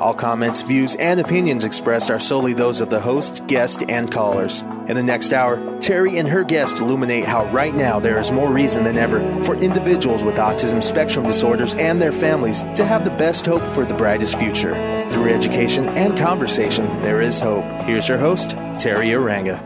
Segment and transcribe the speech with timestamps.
[0.00, 4.62] All comments, views, and opinions expressed are solely those of the host, guest, and callers.
[4.86, 8.52] In the next hour, Teri and her guest illuminate how right now there is more
[8.52, 13.10] reason than ever for individuals with autism spectrum disorders and their families to have the
[13.10, 14.74] best hope for the brightest future.
[15.10, 17.64] Through education and conversation, there is hope.
[17.82, 19.58] Here's your host, Teri Arranga.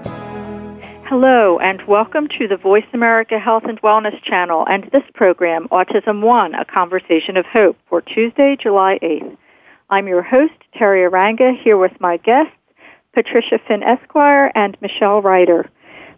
[1.04, 6.23] Hello, and welcome to the Voice America Health and Wellness channel and this program, Autism
[6.23, 9.37] One, a conversation of hope, for Tuesday, July 8th.
[9.93, 12.57] I'm your host, Teri Arranga, here with my guests,
[13.12, 15.68] Patricia Finn Esquire and Michelle Rider.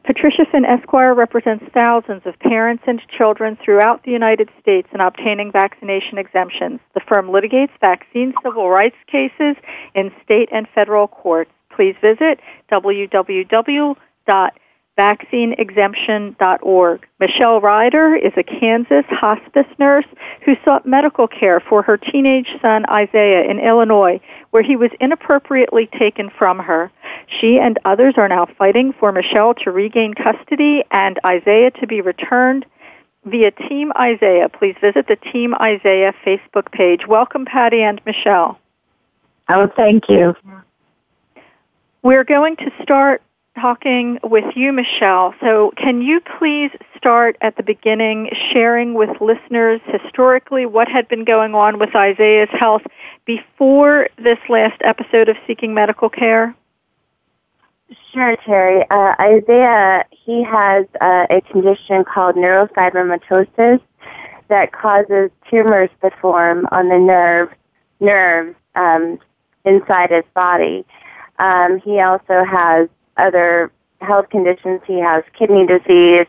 [0.04, 5.50] Patricia Finn Esquire represents thousands of parents and children throughout the United States in obtaining
[5.50, 6.78] vaccination exemptions.
[6.94, 9.56] The firm litigates vaccine civil rights cases
[9.96, 11.50] in state and federal courts.
[11.74, 12.38] Please visit
[12.70, 13.96] www
[14.98, 17.06] vaccineexemption.org.
[17.18, 20.06] Michelle Rider is a Kansas hospice nurse
[20.44, 24.20] who sought medical care for her teenage son Isaiah in Illinois,
[24.50, 26.92] where he was inappropriately taken from her.
[27.40, 32.00] She and others are now fighting for Michelle to regain custody and Isaiah to be
[32.00, 32.64] returned
[33.24, 34.48] via Team Isaiah.
[34.48, 37.08] Please visit the Team Isaiah Facebook page.
[37.08, 38.60] Welcome, Patty and Michelle.
[39.48, 40.36] Oh, thank you.
[42.02, 43.22] We're going to start
[43.54, 45.34] talking with you, Michelle.
[45.40, 51.24] So, can you please start at the beginning, sharing with listeners historically what had been
[51.24, 52.82] going on with Isaiah's health
[53.24, 56.54] before this last episode of seeking medical care?
[58.12, 58.84] Sure, Teri.
[58.90, 63.80] Uh, Isaiah, he has uh, a condition called neurofibromatosis
[64.48, 67.50] that causes tumors to form on the nerve
[68.00, 69.18] nerves um,
[69.64, 70.84] inside his body.
[71.38, 73.70] Um, he also has other
[74.00, 74.80] health conditions.
[74.86, 76.26] He has kidney disease.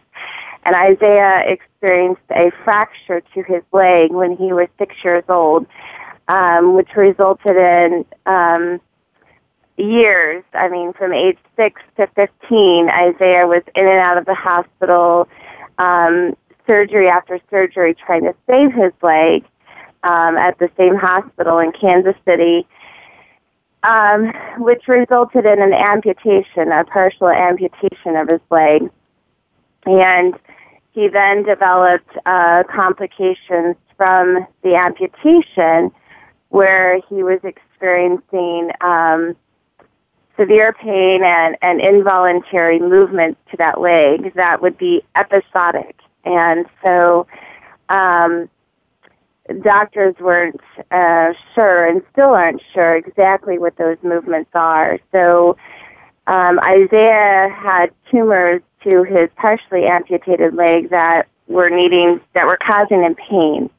[0.64, 5.68] And Isaiah experienced a fracture to his leg when he was six years old,
[6.28, 8.82] um, which resulted in um,
[9.78, 10.44] years.
[10.54, 15.28] I mean, from age six to 15, Isaiah was in and out of the hospital,
[15.78, 16.36] um,
[16.66, 19.46] surgery after surgery, trying to save his leg
[20.04, 22.66] um, at the same hospital in Kansas City
[23.86, 28.90] um, which resulted in an amputation, a partial amputation of his leg.
[29.86, 30.34] And
[30.92, 35.92] he then developed uh, complications from the amputation
[36.50, 39.36] where he was experiencing um,
[40.38, 46.00] severe pain and, and involuntary movements to that leg that would be episodic.
[46.24, 47.28] And so
[47.90, 48.50] um,
[49.62, 50.60] doctors weren't
[50.92, 55.00] uh, sure and still aren't sure exactly what those movements are.
[55.12, 55.58] So
[56.28, 63.02] um, Isaiah had tumors to his partially amputated leg that were needing that were causing
[63.02, 63.70] him pain.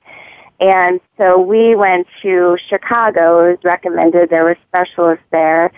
[0.60, 3.44] And so we went to Chicago.
[3.44, 5.70] It was recommended there were specialists there,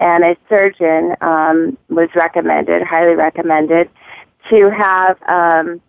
[0.00, 3.88] and a surgeon um, was recommended, highly recommended,
[4.50, 5.80] to have um,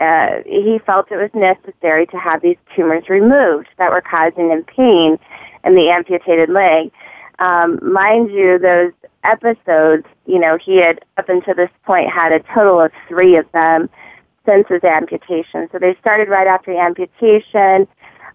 [0.00, 4.64] uh, he felt it was necessary to have these tumors removed that were causing him
[4.64, 5.18] pain
[5.64, 6.90] in the amputated leg.
[7.38, 8.92] Um, mind you, those
[9.24, 13.50] episodes, you know, he had up until this point had a total of three of
[13.52, 13.88] them
[14.44, 15.68] since his amputation.
[15.72, 17.88] So they started right after the amputation.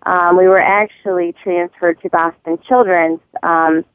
[0.03, 3.85] Um, we were actually transferred to Boston Children's um,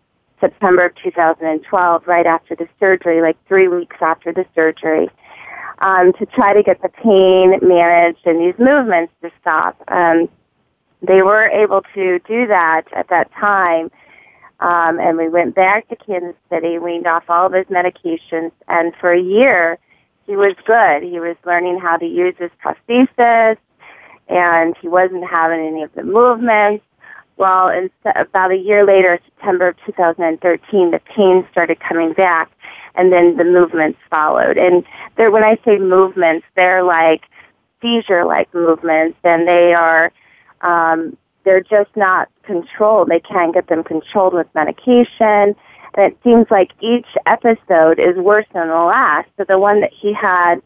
[0.40, 5.08] September of 2012, right after the surgery, like three weeks after the surgery
[5.78, 9.82] um, to try to get the pain managed and these movements to stop.
[9.88, 10.28] Um,
[11.02, 13.90] they were able to do that at that time.
[14.60, 18.94] Um, and we went back to Kansas City, weaned off all of his medications, and
[18.98, 19.78] for a year,
[20.26, 21.02] he was good.
[21.02, 23.58] He was learning how to use his prosthesis,
[24.28, 26.84] and he wasn't having any of the movements.
[27.36, 32.50] Well, in, about a year later, September of 2013, the pain started coming back
[32.94, 34.56] and then the movements followed.
[34.56, 34.84] And
[35.16, 37.24] they're, when I say movements, they're like
[37.82, 40.10] seizure-like movements, and they are,
[40.62, 43.08] um, they're just not controlled.
[43.08, 45.54] They can't get them controlled with medication.
[45.94, 49.28] And it seems like each episode is worse than the last.
[49.36, 50.62] So the one that he had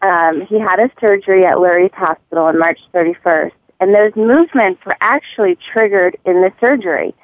[0.00, 4.96] um, he had a surgery at Lurie's Hospital on March 31st, and those movements were
[5.00, 7.14] actually triggered in the surgery.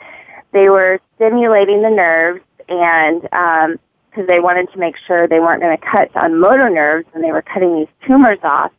[0.52, 3.70] They were stimulating the nerves, and because
[4.16, 7.22] um, they wanted to make sure they weren't going to cut on motor nerves when
[7.22, 8.72] they were cutting these tumors off,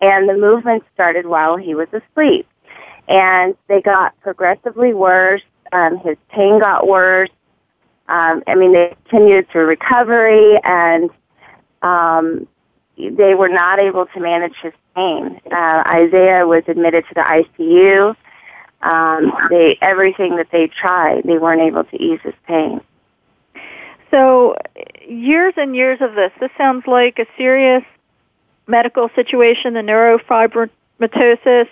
[0.00, 2.46] and the movements started while he was asleep,
[3.08, 5.42] and they got progressively worse.
[5.72, 7.30] Um, his pain got worse.
[8.08, 11.10] Um, I mean, they continued through recovery, and
[11.82, 12.46] um,
[12.96, 15.40] they were not able to manage his pain.
[15.50, 18.16] Uh, Isaiah was admitted to the ICU.
[18.82, 22.80] Um, they everything that they tried, they weren't able to ease his pain.
[24.10, 24.56] So,
[25.08, 26.30] years and years of this.
[26.38, 27.82] This sounds like a serious
[28.68, 29.74] medical situation.
[29.74, 31.66] The neurofibromatosis,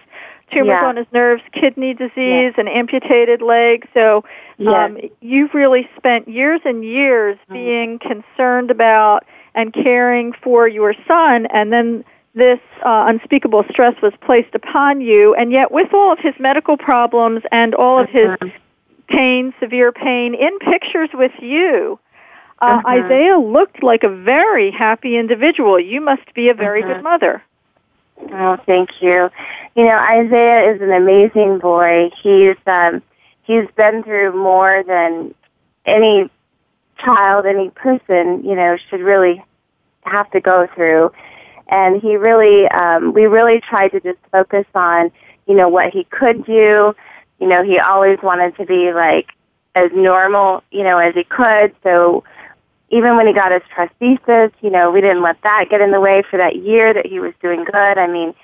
[0.51, 0.85] tumors yeah.
[0.85, 2.53] on his nerves, kidney disease, yeah.
[2.57, 3.87] an amputated leg.
[3.95, 4.25] So,
[4.67, 7.55] um, you've really spent years and years mm-hmm.
[7.55, 14.13] being concerned about and caring for your son, and then this uh, unspeakable stress was
[14.23, 18.29] placed upon you, and yet with all of his medical problems and all of his
[18.29, 18.49] uh-huh.
[19.09, 21.99] pain, severe pain, in pictures with you,
[22.61, 22.89] uh, uh-huh.
[22.89, 25.79] Isaiah looked like a very happy individual.
[25.79, 26.95] You must be a very uh-huh.
[26.95, 27.43] good mother.
[28.31, 29.31] Oh, thank you.
[29.75, 32.11] You know, Isaiah is an amazing boy.
[32.23, 33.03] He's um,
[33.43, 35.35] he's been through more than
[35.85, 36.31] any
[36.99, 39.43] child, any person, you know, should really
[40.03, 41.13] have to go through.
[41.73, 45.11] And he really, um, we really tried to just focus on,
[45.47, 46.95] you know, what he could do.
[47.41, 49.31] You know, he always wanted to be like
[49.75, 51.75] as normal, you know, as he could.
[51.83, 52.25] So
[52.91, 56.01] even when he got his prosthesis, you know, we didn't let that get in the
[56.01, 57.97] way for that year that he was doing good.
[57.97, 58.35] I mean,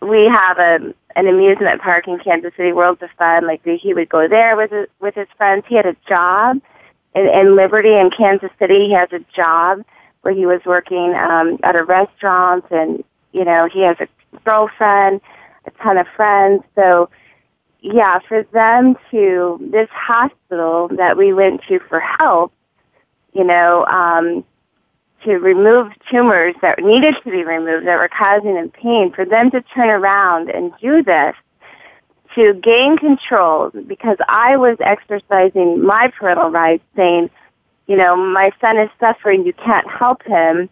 [0.00, 3.46] we have a an amusement park in Kansas City, Worlds of Fun.
[3.46, 5.66] Like he would go there with his, with his friends.
[5.68, 6.62] He had a job
[7.14, 8.86] in, in Liberty in Kansas City.
[8.86, 9.84] He has a job
[10.24, 14.08] where he was working um, at a restaurant, and you know he has a
[14.44, 15.20] girlfriend,
[15.66, 16.62] a ton of friends.
[16.74, 17.10] So
[17.80, 22.52] yeah, for them to this hospital that we went to for help,
[23.34, 24.44] you know, um,
[25.24, 29.50] to remove tumors that needed to be removed that were causing them pain, for them
[29.50, 31.34] to turn around and do this
[32.34, 37.30] to gain control because I was exercising my parental rights saying,
[37.86, 40.68] you know, my son is suffering, you can't help him.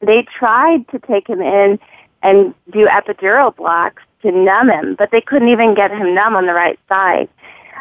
[0.00, 1.78] They tried to take him in
[2.22, 6.46] and do epidural blocks to numb him, but they couldn't even get him numb on
[6.46, 7.28] the right side.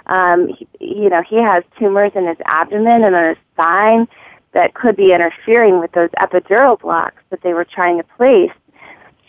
[0.08, 4.08] Um, he, you know, he has tumors in his abdomen and on his spine
[4.54, 8.52] that could be interfering with those epidural blocks that they were trying to place.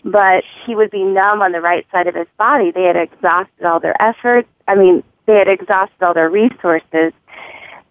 [0.03, 2.71] But he would be numb on the right side of his body.
[2.71, 4.47] They had exhausted all their efforts.
[4.67, 7.11] I mean, they had exhausted all their resources.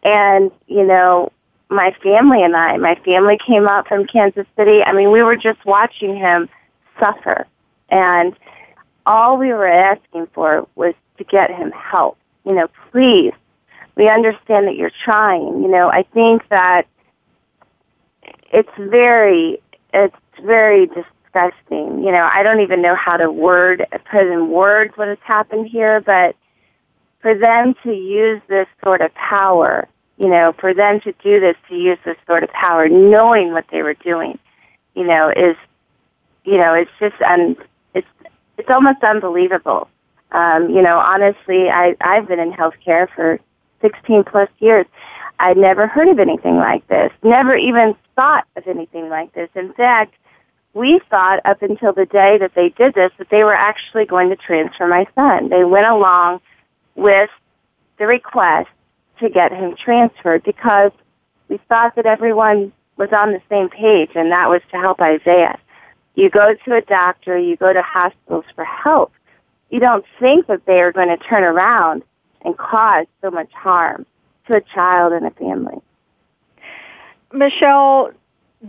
[0.03, 1.31] And, you know,
[1.69, 4.83] my family and I, my family came out from Kansas City.
[4.83, 6.49] I mean, we were just watching him
[6.99, 7.47] suffer.
[7.89, 8.37] And
[9.05, 12.19] all we were asking for was to get him help.
[12.45, 13.33] You know, please,
[13.97, 15.63] we understand that you're trying.
[15.63, 16.87] You know, I think that
[18.53, 19.61] it's very,
[19.93, 22.05] it's very disgusting.
[22.05, 25.69] You know, I don't even know how to word, put in words what has happened
[25.69, 26.37] here, but
[27.21, 31.57] for them to use this sort of power, you know, for them to do this,
[31.69, 34.39] to use this sort of power, knowing what they were doing,
[34.95, 35.57] you know, is,
[36.45, 37.57] you know, it's just, un,
[37.95, 38.07] it's,
[38.57, 39.89] it's almost unbelievable.
[40.33, 43.39] Um, you know, honestly, I, I've been in healthcare for
[43.83, 44.87] 16 plus years.
[45.39, 49.51] I'd never heard of anything like this, never even thought of anything like this.
[49.55, 50.15] In fact,
[50.73, 54.31] we thought up until the day that they did this that they were actually going
[54.31, 55.49] to transfer my son.
[55.49, 56.41] They went along
[56.95, 57.31] with
[57.99, 58.69] the request
[59.21, 60.93] to get him transferred because
[61.49, 65.59] we thought that everyone was on the same page and that was to help Isaiah.
[66.15, 69.13] You go to a doctor, you go to hospitals for help.
[69.71, 72.03] You don't think that they are going to turn around
[72.43, 74.07] and cause so much harm
[74.47, 75.79] to a child and a family.
[77.33, 78.13] Michelle,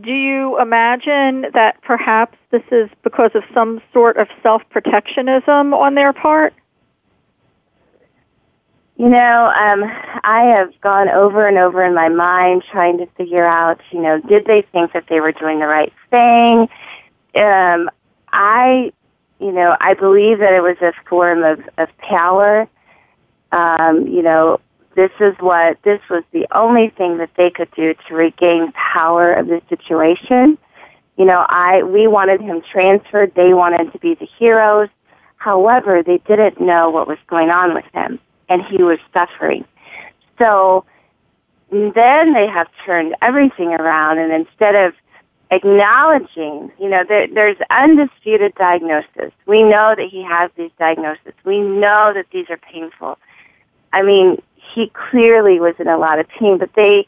[0.01, 6.11] do you imagine that perhaps this is because of some sort of self-protectionism on their
[6.13, 6.53] part?
[8.97, 9.83] You know, um,
[10.23, 14.19] I have gone over and over in my mind trying to figure out, you know,
[14.21, 16.67] did they think that they were doing the right thing?
[17.35, 17.91] Um,
[18.33, 18.91] I,
[19.39, 22.67] you know, I believe that it was a form of, of power.
[23.51, 24.59] Um, you know,
[24.95, 29.31] this is what, this was the only thing that they could do to regain power
[29.31, 30.57] of the situation.
[31.17, 33.35] You know, I, we wanted him transferred.
[33.35, 34.89] They wanted to be the heroes.
[35.35, 39.65] However, they didn't know what was going on with him and he was suffering.
[40.37, 40.85] So
[41.69, 44.93] then they have turned everything around and instead of
[45.51, 49.31] acknowledging, you know, there, there's undisputed diagnosis.
[49.45, 51.33] We know that he has these diagnoses.
[51.45, 53.17] We know that these are painful.
[53.93, 57.07] I mean, he clearly was in a lot of pain, but they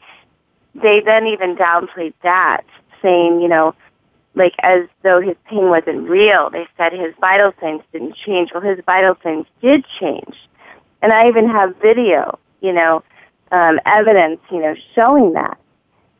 [0.74, 2.62] they then even downplayed that,
[3.02, 3.74] saying, you know,
[4.34, 6.48] like as though his pain wasn't real.
[6.48, 8.50] They said his vital signs didn't change.
[8.52, 10.36] Well, his vital signs did change,
[11.02, 13.02] and I even have video, you know,
[13.52, 15.58] um, evidence, you know, showing that.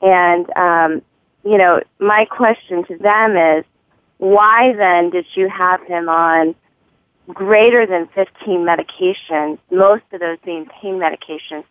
[0.02, 1.02] And um,
[1.44, 3.64] you know, my question to them is,
[4.18, 6.54] why then did you have him on
[7.28, 11.64] greater than 15 medications, most of those being pain medications,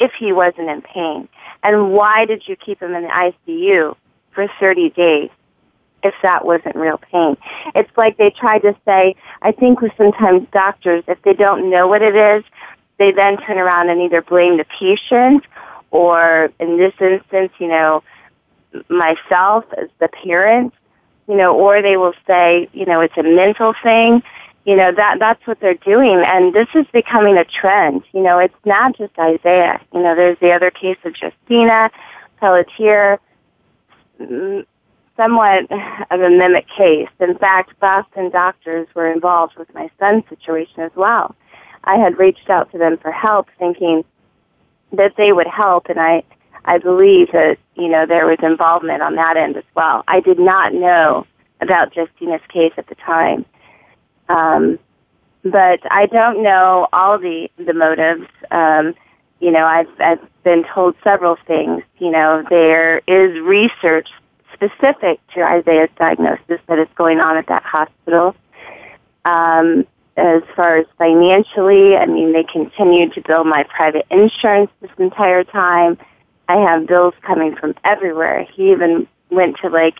[0.00, 1.28] if he wasn't in pain?
[1.62, 3.94] And why did you keep him in the ICU
[4.32, 5.30] for 30 days
[6.02, 7.36] if that wasn't real pain?
[7.74, 11.88] It's like they try to say, I think with sometimes doctors, if they don't know
[11.88, 12.44] what it is,
[12.98, 15.44] they then turn around and either blame the patient
[15.90, 18.02] or in this instance, you know,
[18.88, 20.72] myself as the parent,
[21.28, 24.22] you know, or they will say, you know, it's a mental thing.
[24.64, 28.04] You know, that that's what they're doing and this is becoming a trend.
[28.12, 29.80] You know, it's not just Isaiah.
[29.92, 31.90] You know, there's the other case of Justina
[32.38, 33.18] Pelletier,
[35.16, 35.70] somewhat
[36.10, 37.08] of a mimic case.
[37.20, 41.34] In fact, Boston doctors were involved with my son's situation as well.
[41.84, 44.04] I had reached out to them for help thinking
[44.92, 46.22] that they would help and I
[46.64, 50.04] I believe that, you know, there was involvement on that end as well.
[50.06, 51.26] I did not know
[51.60, 53.44] about Justina's case at the time.
[54.28, 54.78] Um,
[55.44, 58.28] but I don't know all the, the motives.
[58.50, 58.94] Um,
[59.40, 61.82] you know, I've, I've been told several things.
[61.98, 64.10] You know, there is research
[64.54, 68.34] specific to Isaiah's diagnosis that is going on at that hospital.
[69.24, 74.90] Um, as far as financially, I mean, they continued to bill my private insurance this
[74.98, 75.96] entire time.
[76.48, 78.46] I have bills coming from everywhere.
[78.52, 79.98] He even went to like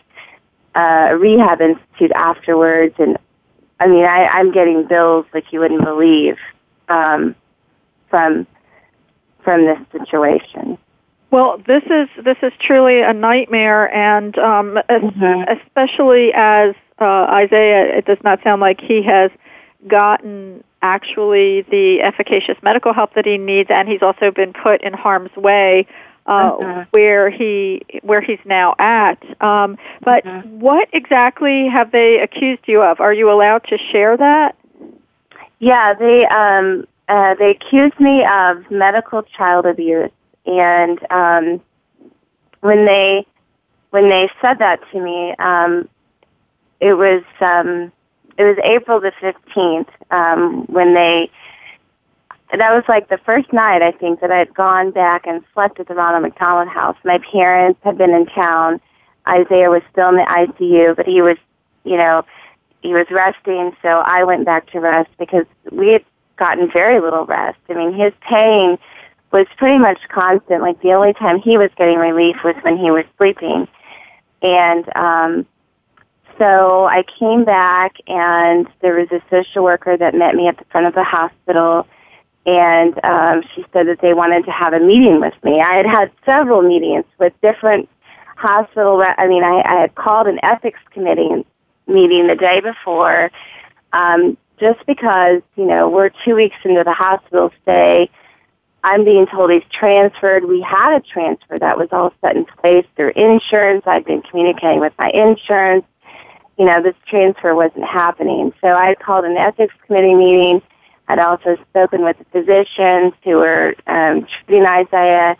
[0.75, 3.17] uh, a rehab institute afterwards, and
[3.79, 6.37] I mean, I, I'm getting bills like you wouldn't believe
[6.89, 7.35] um,
[8.09, 8.45] from
[9.43, 10.77] from this situation.
[11.33, 15.51] Well, this is this is truly a nightmare, and um, mm-hmm.
[15.51, 19.31] especially as uh, Isaiah, it does not sound like he has
[19.87, 24.93] gotten actually the efficacious medical help that he needs, and he's also been put in
[24.93, 25.87] harm's way
[26.27, 26.85] uh, uh-huh.
[26.91, 29.17] where he where he's now at.
[29.41, 30.43] Um, but uh-huh.
[30.49, 32.99] what exactly have they accused you of?
[32.99, 34.55] Are you allowed to share that?
[35.57, 40.11] Yeah, they um, uh, they accused me of medical child abuse,
[40.45, 41.61] and um,
[42.61, 43.25] when they
[43.91, 45.87] when they said that to me, um,
[46.79, 47.91] it was um,
[48.37, 51.29] it was April the fifteenth um, when they
[52.57, 55.79] that was like the first night I think that I had gone back and slept
[55.79, 56.97] at the Ronald McDonald House.
[57.03, 58.79] My parents had been in town.
[59.27, 61.37] Isaiah was still in the ICU, but he was,
[61.83, 62.23] you know,
[62.81, 63.75] he was resting.
[63.81, 66.03] So I went back to rest because we had
[66.35, 67.57] gotten very little rest.
[67.69, 68.77] I mean, his pain
[69.33, 70.61] was pretty much constant.
[70.61, 73.67] Like the only time he was getting relief was when he was sleeping.
[74.41, 75.45] And um,
[76.37, 80.65] so I came back, and there was a social worker that met me at the
[80.65, 81.85] front of the hospital
[82.45, 85.61] and um, she said that they wanted to have a meeting with me.
[85.61, 87.87] I had had several meetings with different
[88.35, 89.01] hospital.
[89.17, 91.45] I mean, I, I had called an ethics committee
[91.87, 93.31] meeting the day before,
[93.93, 98.09] um, just because you know we're two weeks into the hospital stay.
[98.83, 100.45] I'm being told he's transferred.
[100.45, 103.83] We had a transfer that was all set in place through insurance.
[103.85, 105.85] I'd been communicating with my insurance.
[106.57, 108.53] You know, this transfer wasn't happening.
[108.61, 110.61] So I called an ethics committee meeting
[111.07, 115.37] I'd also spoken with the physicians who were um, treating Isaiah,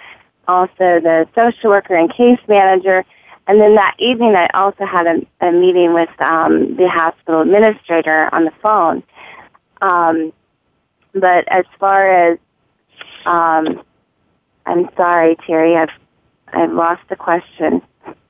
[0.48, 3.06] also the social worker and case manager.
[3.48, 8.30] And then that evening, I also had a, a meeting with um, the hospital administrator
[8.34, 9.04] on the phone.
[9.82, 10.34] Um,
[11.14, 12.40] but as far as,
[13.26, 13.82] um,
[14.66, 15.90] I'm sorry, Teri, I've
[16.54, 17.82] I've lost the question.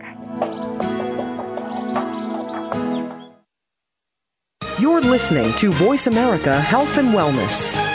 [4.79, 7.92] You're listening to Voice America Health and Wellness.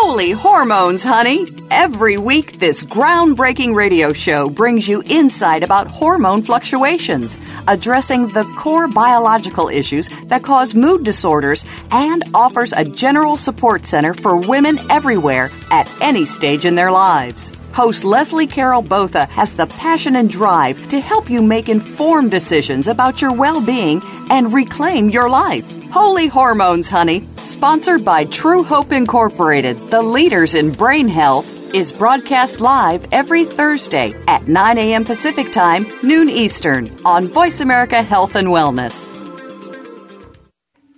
[0.00, 1.52] Holy hormones, honey!
[1.72, 7.36] Every week, this groundbreaking radio show brings you insight about hormone fluctuations,
[7.66, 14.14] addressing the core biological issues that cause mood disorders, and offers a general support center
[14.14, 17.52] for women everywhere at any stage in their lives.
[17.78, 22.88] Host Leslie Carol Botha has the passion and drive to help you make informed decisions
[22.88, 25.64] about your well being and reclaim your life.
[25.92, 32.58] Holy Hormones, honey, sponsored by True Hope Incorporated, the leaders in brain health, is broadcast
[32.58, 35.04] live every Thursday at 9 a.m.
[35.04, 39.06] Pacific Time, noon Eastern, on Voice America Health and Wellness.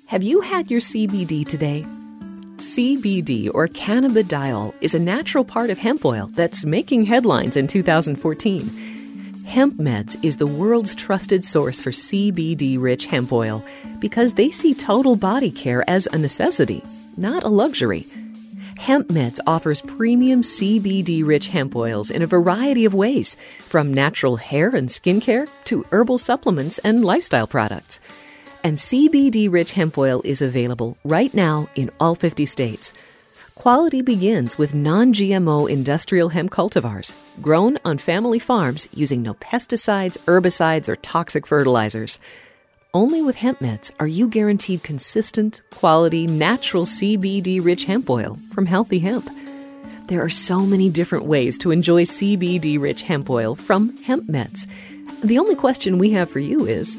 [0.06, 1.84] Have you had your CBD today?
[2.60, 8.68] CBD or cannabidiol is a natural part of hemp oil that's making headlines in 2014.
[9.46, 13.64] Hemp Meds is the world's trusted source for CBD rich hemp oil
[13.98, 16.84] because they see total body care as a necessity,
[17.16, 18.04] not a luxury.
[18.76, 24.36] Hemp Meds offers premium CBD rich hemp oils in a variety of ways, from natural
[24.36, 28.00] hair and skincare to herbal supplements and lifestyle products.
[28.62, 32.92] And CBD rich hemp oil is available right now in all 50 states.
[33.54, 40.18] Quality begins with non GMO industrial hemp cultivars grown on family farms using no pesticides,
[40.20, 42.20] herbicides, or toxic fertilizers.
[42.92, 48.66] Only with hemp meds are you guaranteed consistent, quality, natural CBD rich hemp oil from
[48.66, 49.28] healthy hemp.
[50.08, 54.66] There are so many different ways to enjoy CBD rich hemp oil from hemp meds.
[55.22, 56.98] The only question we have for you is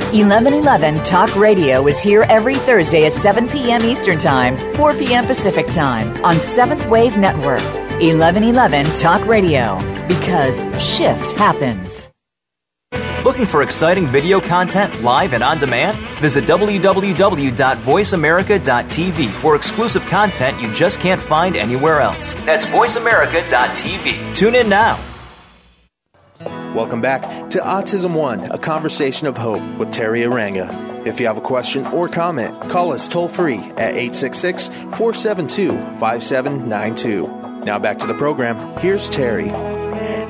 [0.11, 3.81] 1111 Talk Radio is here every Thursday at 7 p.m.
[3.83, 5.25] Eastern Time, 4 p.m.
[5.25, 7.63] Pacific Time on Seventh Wave Network.
[8.01, 9.77] 1111 Talk Radio,
[10.09, 12.09] because shift happens.
[13.23, 15.97] Looking for exciting video content live and on demand?
[16.19, 22.33] Visit www.voiceamerica.tv for exclusive content you just can't find anywhere else.
[22.43, 24.35] That's voiceamerica.tv.
[24.35, 24.99] Tune in now.
[26.73, 31.05] Welcome back to Autism One, a conversation of hope with Teri Arranga.
[31.05, 37.65] If you have a question or comment, call us toll free at 866 472 5792.
[37.65, 38.55] Now back to the program.
[38.77, 39.51] Here's Teri.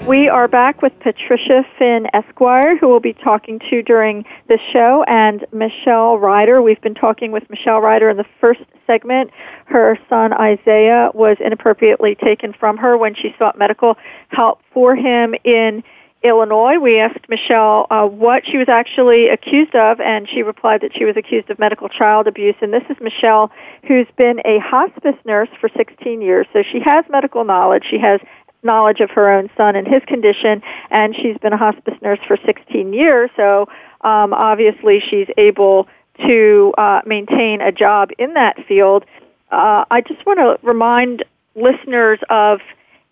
[0.08, 5.06] We are back with Patricia Finn Esquire, who we'll be talking to during this show,
[5.08, 6.60] and Michelle Rider.
[6.60, 9.30] We've been talking with Michelle Rider in the first segment.
[9.66, 13.96] Her son Isaiah was inappropriately taken from her when she sought medical
[14.30, 15.84] help for him in
[16.24, 16.78] Illinois.
[16.78, 21.06] We asked Michelle uh, what she was actually accused of, and she replied that she
[21.06, 22.56] was accused of medical child abuse.
[22.62, 23.52] And this is Michelle,
[23.88, 27.86] who's been a hospice nurse for 16 years, so she has medical knowledge.
[27.90, 28.20] She has
[28.64, 32.38] knowledge of her own son and his condition, and she's been a hospice nurse for
[32.46, 33.68] 16 years, so
[34.02, 35.88] um, obviously she's able
[36.26, 39.06] to uh, maintain a job in that field.
[39.52, 42.60] Uh, I just want to remind listeners of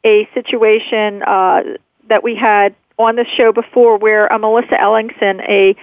[0.03, 1.63] a situation uh,
[2.07, 5.75] that we had on this show before where uh, Melissa Ellingson, a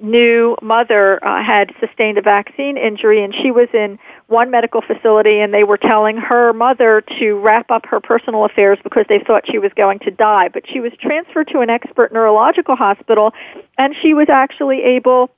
[0.00, 5.38] new mother uh, had sustained a vaccine injury and she was in one medical facility
[5.38, 9.44] and they were telling her mother to wrap up her personal affairs because they thought
[9.46, 10.48] she was going to die.
[10.48, 13.32] But she was transferred to an expert neurological hospital
[13.78, 15.30] and she was actually able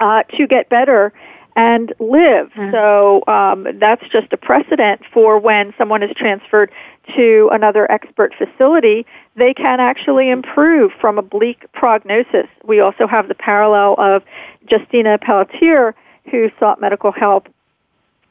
[0.00, 1.12] uh, to get better
[1.56, 2.50] and live.
[2.52, 2.72] Mm-hmm.
[2.72, 6.72] So um, that's just a precedent for when someone is transferred
[7.16, 12.46] to another expert facility, they can actually improve from a bleak prognosis.
[12.64, 14.22] We also have the parallel of
[14.68, 15.94] Justina Pelletier,
[16.30, 17.48] who sought medical help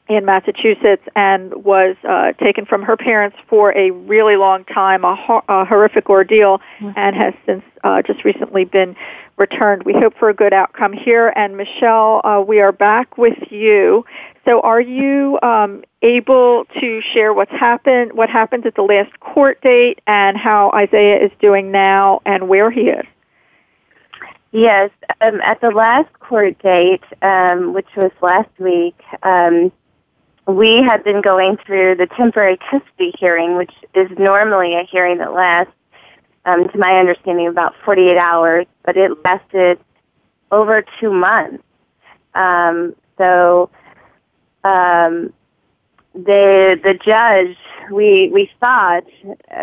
[0.06, 5.16] in Massachusetts and was uh, taken from her parents for a really long time, a,
[5.16, 6.90] ho- a horrific ordeal, mm-hmm.
[6.96, 8.94] and has since uh, just recently been
[9.38, 9.84] returned.
[9.84, 11.32] We hope for a good outcome here.
[11.34, 14.04] And Michelle, uh, we are back with you.
[14.44, 19.60] So, are you um, able to share what's happened, what happened at the last court
[19.62, 23.06] date, and how Isaiah is doing now, and where he is?
[24.52, 29.72] Yes, um, at the last court date, um, which was last week, um,
[30.46, 35.32] we had been going through the temporary custody hearing, which is normally a hearing that
[35.32, 35.72] lasts,
[36.44, 39.80] um, to my understanding, about 48 hours, but it lasted
[40.52, 41.64] over two months.
[42.34, 43.70] Um, so
[44.64, 45.32] um,
[46.14, 47.56] the the judge,
[47.90, 49.04] we we thought,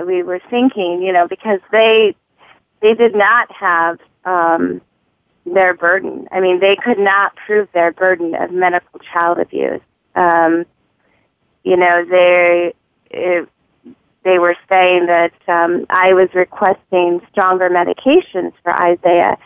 [0.06, 2.16] we were thinking, you know, because they
[2.82, 4.82] they did not have um,
[5.46, 6.28] their burden.
[6.32, 9.82] I mean, they could not prove their burden of medical child abuse.
[10.16, 10.66] Um,
[11.64, 12.74] you know, they
[14.24, 19.38] they were saying that um, I was requesting stronger medications for Isaiah,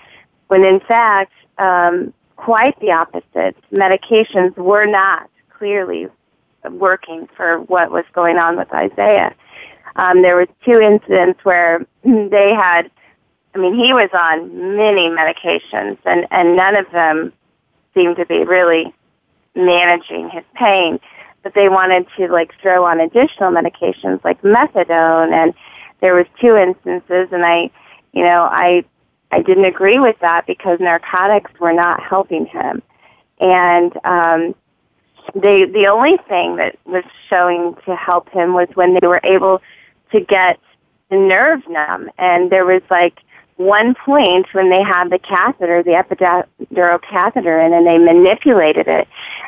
[0.48, 3.56] when in fact, um, quite the opposite.
[3.72, 6.08] Medications were not clearly
[6.70, 9.34] working for what was going on with Isaiah.
[9.98, 12.90] Um, there was two incidents where they had
[13.56, 17.32] I mean, he was on many medications, and and none of them
[17.94, 18.94] seemed to be really
[19.56, 21.00] managing his pain.
[21.42, 25.54] But they wanted to like throw on additional medications like methadone, and
[26.02, 27.72] there was two instances, and I,
[28.12, 28.84] you know, I
[29.32, 32.82] I didn't agree with that because narcotics were not helping him,
[33.40, 34.56] and um,
[35.34, 39.62] they the only thing that was showing to help him was when they were able
[40.12, 40.60] to get
[41.10, 43.20] the nerve numb, and there was like
[43.58, 49.08] one point when they had the catheter, the epidural catheter, and then they manipulated it.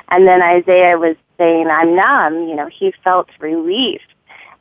[0.09, 2.47] And then Isaiah was saying, I'm numb.
[2.47, 4.01] You know, he felt relief.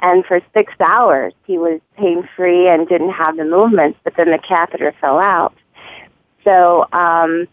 [0.00, 4.31] And for six hours, he was pain free and didn't have the movements, but then
[4.31, 5.55] the catheter fell out.
[6.44, 7.48] So, um,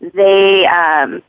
[0.00, 1.22] they, um,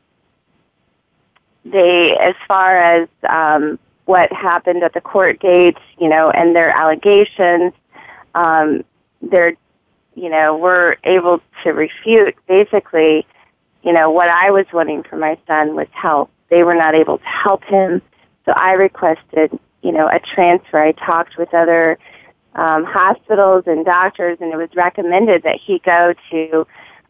[1.65, 6.69] they, as far as, um, what happened at the court date, you know, and their
[6.69, 7.73] allegations,
[8.35, 8.83] um,
[9.21, 9.55] they're
[10.15, 13.27] you know, were able to refute basically,
[13.83, 16.31] you know, what I was wanting for my son was help.
[16.49, 18.01] They were not able to help him.
[18.45, 20.81] So I requested, you know, a transfer.
[20.81, 21.99] I talked with other
[22.55, 26.67] um, hospitals and doctors, and it was recommended that he go to.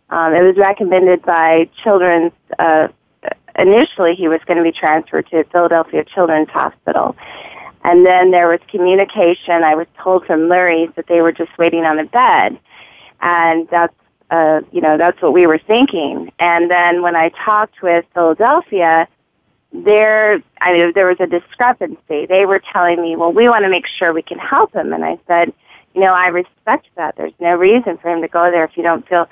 [0.09, 2.33] Um, it was recommended by Children's.
[2.57, 2.87] Uh,
[3.57, 7.15] initially, he was going to be transferred to Philadelphia Children's Hospital,
[7.83, 9.63] and then there was communication.
[9.63, 12.59] I was told from Lurie's that they were just waiting on a bed
[13.21, 13.93] and that's
[14.31, 16.31] uh, you know that's what we were thinking.
[16.39, 19.07] And then when I talked with Philadelphia,
[19.71, 22.25] there I mean, there was a discrepancy.
[22.25, 25.03] They were telling me, well, we want to make sure we can help him, and
[25.03, 25.53] I said,
[25.93, 27.15] you know, I respect that.
[27.17, 29.27] There's no reason for him to go there if you don't feel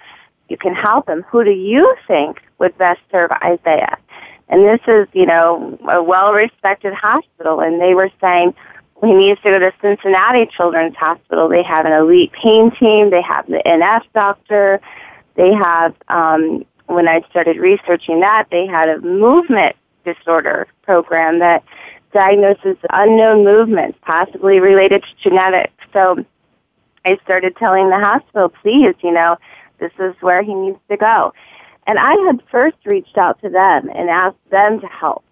[0.49, 1.23] you can help him.
[1.29, 3.97] Who do you think would best serve Isaiah?
[4.49, 8.53] And this is, you know, a well-respected hospital, and they were saying,
[9.03, 11.49] he needs to go to Cincinnati Children's Hospital.
[11.49, 13.09] They have an elite pain team.
[13.09, 14.79] They have the NF doctor.
[15.35, 19.75] They have, um, when I started researching that, they had a movement
[20.05, 21.63] disorder program that
[22.13, 25.73] diagnoses unknown movements, possibly related to genetics.
[25.91, 26.23] So
[27.03, 29.37] I started telling the hospital, please, you know,
[29.79, 31.33] this is where he needs to go.
[31.85, 35.23] And I had first reached out to them and asked them to help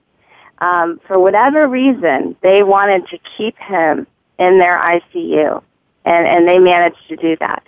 [0.62, 4.06] um, for whatever reason, they wanted to keep him
[4.38, 5.62] in their ICU,
[6.06, 7.64] and, and they managed to do that.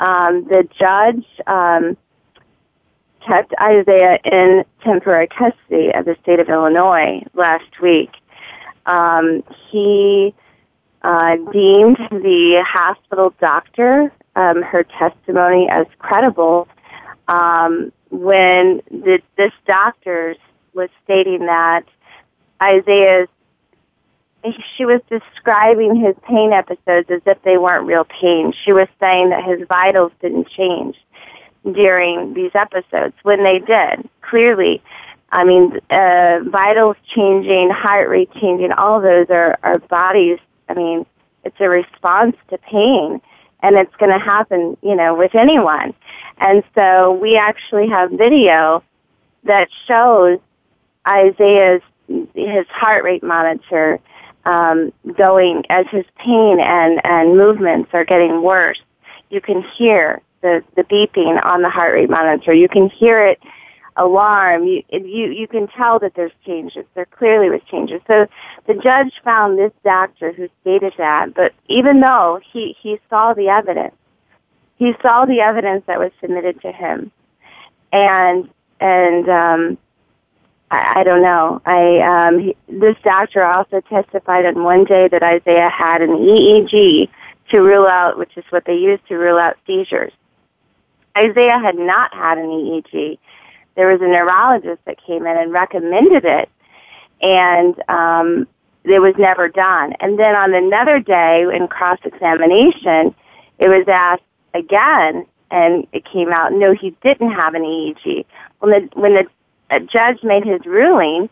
[0.00, 1.96] Um, the judge um,
[3.24, 8.10] kept Isaiah in temporary custody of the state of Illinois last week.
[8.86, 10.34] Um, he
[11.02, 16.66] uh, deemed the hospital doctor um, her testimony as credible
[17.28, 20.36] um, when the, this doctor
[20.72, 21.84] was stating that
[22.62, 23.28] Isaiah's
[24.76, 28.52] she was describing his pain episodes as if they weren't real pain.
[28.64, 30.96] She was saying that his vitals didn't change
[31.64, 34.06] during these episodes when they did.
[34.20, 34.82] Clearly,
[35.32, 40.38] I mean, uh, vitals changing, heart rate changing, all those are our bodies.
[40.68, 41.06] I mean,
[41.44, 43.20] it's a response to pain,
[43.64, 45.94] and it's going to happen, you know, with anyone.
[46.36, 48.82] And so we actually have video
[49.44, 50.38] that shows
[51.08, 51.80] Isaiah's
[52.34, 53.98] his heart rate monitor
[54.44, 58.80] um, going as his pain and, and movements are getting worse.
[59.30, 62.52] You can hear the, the beeping on the heart rate monitor.
[62.52, 63.40] You can hear it
[63.96, 64.64] alarm.
[64.64, 66.84] You, you, you can tell that there's changes.
[66.94, 68.00] There clearly was changes.
[68.06, 68.26] So
[68.66, 73.48] the judge found this doctor who stated that, but even though he, he saw the
[73.48, 73.94] evidence,
[74.76, 77.10] he saw the evidence that was submitted to him.
[77.92, 79.78] And, and, um,
[80.70, 81.62] I, I don't know.
[81.64, 87.08] I um, he, this doctor also testified on one day that Isaiah had an EEG
[87.50, 90.12] to rule out, which is what they use to rule out seizures.
[91.16, 93.18] Isaiah had not had an EEG.
[93.76, 96.48] There was a neurologist that came in and recommended it,
[97.20, 98.46] and um,
[98.84, 99.94] it was never done.
[100.00, 103.14] And then on another day in cross examination,
[103.58, 108.24] it was asked again, and it came out no, he didn't have an EEG.
[108.60, 109.26] When the when the
[109.70, 111.28] uh, judge made his ruling,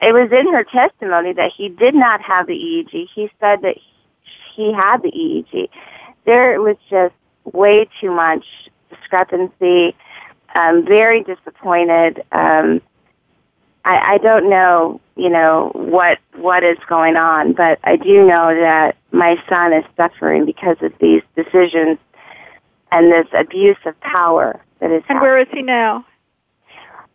[0.00, 3.08] it was in her testimony that he did not have the EEG.
[3.14, 3.76] He said that
[4.54, 5.68] he had the EEG.
[6.24, 8.44] There was just way too much
[8.90, 9.94] discrepancy.
[10.54, 12.22] Um, very disappointed.
[12.32, 12.80] Um,
[13.84, 18.54] I, I don't know, you know, what what is going on, but I do know
[18.54, 21.98] that my son is suffering because of these decisions
[22.92, 25.02] and this abuse of power that is.
[25.08, 26.06] And where is he now?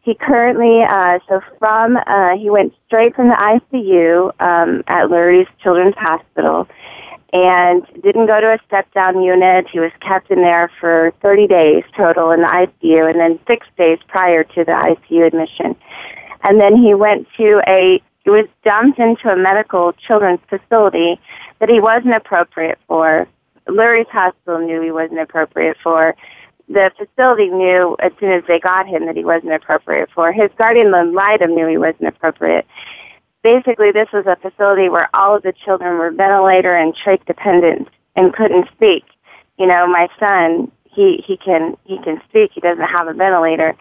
[0.02, 5.48] He currently, uh, so from, uh, he went straight from the ICU um, at Lurie's
[5.62, 6.68] Children's Hospital
[7.32, 9.68] and didn't go to a step down unit.
[9.70, 13.68] He was kept in there for 30 days total in the ICU and then six
[13.78, 15.76] days prior to the ICU admission.
[16.44, 21.20] And then he went to a, he was dumped into a medical children's facility
[21.60, 23.28] that he wasn't appropriate for.
[23.68, 26.16] Lurie's hospital knew he wasn't appropriate for.
[26.68, 30.32] The facility knew as soon as they got him that he wasn't appropriate for.
[30.32, 32.66] His guardian ad litem knew he wasn't appropriate.
[33.42, 37.88] Basically, this was a facility where all of the children were ventilator and trach dependent
[38.16, 39.06] and couldn't speak.
[39.58, 42.52] You know, my son, he he can he can speak.
[42.54, 43.76] He doesn't have a ventilator.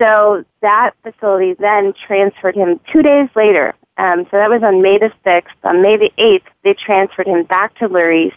[0.00, 3.74] So that facility then transferred him two days later.
[3.98, 5.44] Um, so that was on May the 6th.
[5.64, 8.32] On May the 8th, they transferred him back to Lurie's.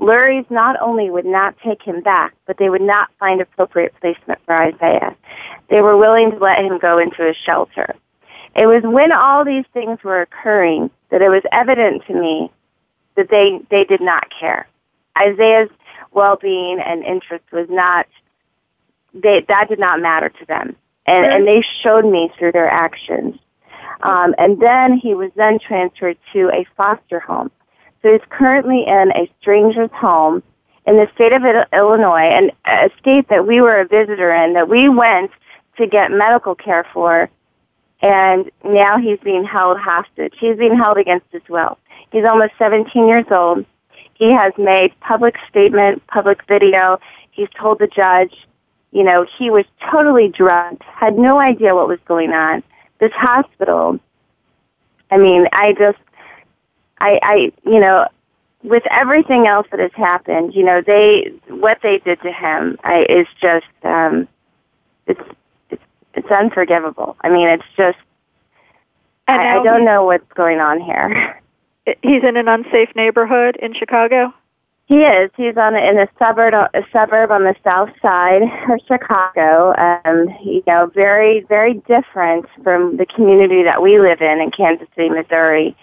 [0.00, 4.40] Lurie's not only would not take him back, but they would not find appropriate placement
[4.44, 5.14] for Isaiah.
[5.70, 7.94] They were willing to let him go into a shelter.
[8.54, 12.50] It was when all these things were occurring that it was evident to me
[13.16, 14.66] that they, they did not care.
[15.18, 15.70] Isaiah's
[16.12, 18.06] well-being and interest was not
[19.14, 23.38] they that did not matter to them, and and they showed me through their actions.
[24.02, 27.50] Um, and then he was then transferred to a foster home.
[28.02, 30.42] So he's currently in a stranger's home
[30.86, 34.68] in the state of Illinois, and a state that we were a visitor in, that
[34.68, 35.30] we went
[35.76, 37.30] to get medical care for,
[38.02, 40.34] and now he's being held hostage.
[40.38, 41.78] He's being held against his will.
[42.10, 43.64] He's almost 17 years old.
[44.14, 47.00] He has made public statement, public video.
[47.30, 48.46] He's told the judge
[48.92, 52.62] you know, he was totally drugged, had no idea what was going on.
[53.00, 53.98] This hospital,
[55.10, 55.98] I mean, I just,
[57.00, 58.06] I, I, you know,
[58.62, 63.06] with everything else that has happened, you know, they, what they did to him I,
[63.08, 64.28] is just, um,
[65.06, 65.20] it's,
[66.14, 67.16] it's, unforgivable.
[67.22, 67.98] I mean, it's just,
[69.28, 71.40] I, I don't know what's going on here.
[72.02, 74.32] He's in an unsafe neighborhood in Chicago?
[74.86, 75.30] He is.
[75.36, 79.74] He's on in a suburb, a suburb on the south side of Chicago.
[79.78, 84.88] Um, you know, very, very different from the community that we live in in Kansas
[84.94, 85.76] City, Missouri.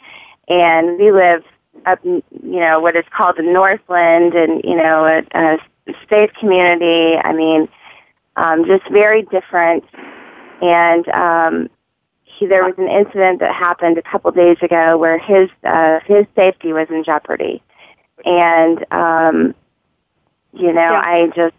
[0.47, 1.43] And we live
[1.85, 5.57] up, you know, what is called the Northland, and you know, a, a
[6.09, 7.17] safe community.
[7.17, 7.67] I mean,
[8.35, 9.85] um, just very different.
[10.61, 11.69] And um,
[12.23, 16.25] he, there was an incident that happened a couple days ago where his uh, his
[16.35, 17.61] safety was in jeopardy
[18.25, 19.55] and um,
[20.53, 21.01] you know, yeah.
[21.03, 21.55] I just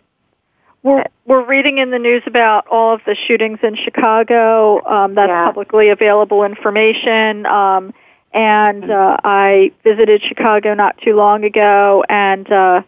[0.83, 4.85] we're we're reading in the news about all of the shootings in Chicago.
[4.85, 5.47] Um, that's yeah.
[5.47, 7.47] publicly available information.
[7.47, 7.93] Um,
[8.33, 12.83] and uh, I visited Chicago not too long ago, and uh,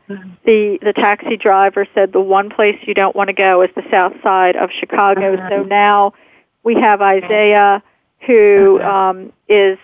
[0.44, 3.84] the the taxi driver said the one place you don't want to go is the
[3.90, 5.36] south side of Chicago.
[5.36, 5.48] Mm-hmm.
[5.48, 6.14] So now
[6.62, 7.82] we have Isaiah,
[8.26, 8.86] who mm-hmm.
[8.86, 9.78] um, is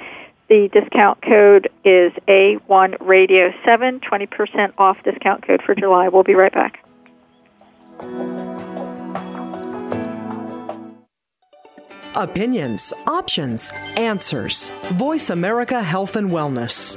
[0.48, 6.08] The discount code is A1Radio7, 20% off discount code for July.
[6.08, 6.80] We'll be right back.
[12.16, 14.70] Opinions, options, answers.
[14.84, 16.96] Voice America Health and Wellness.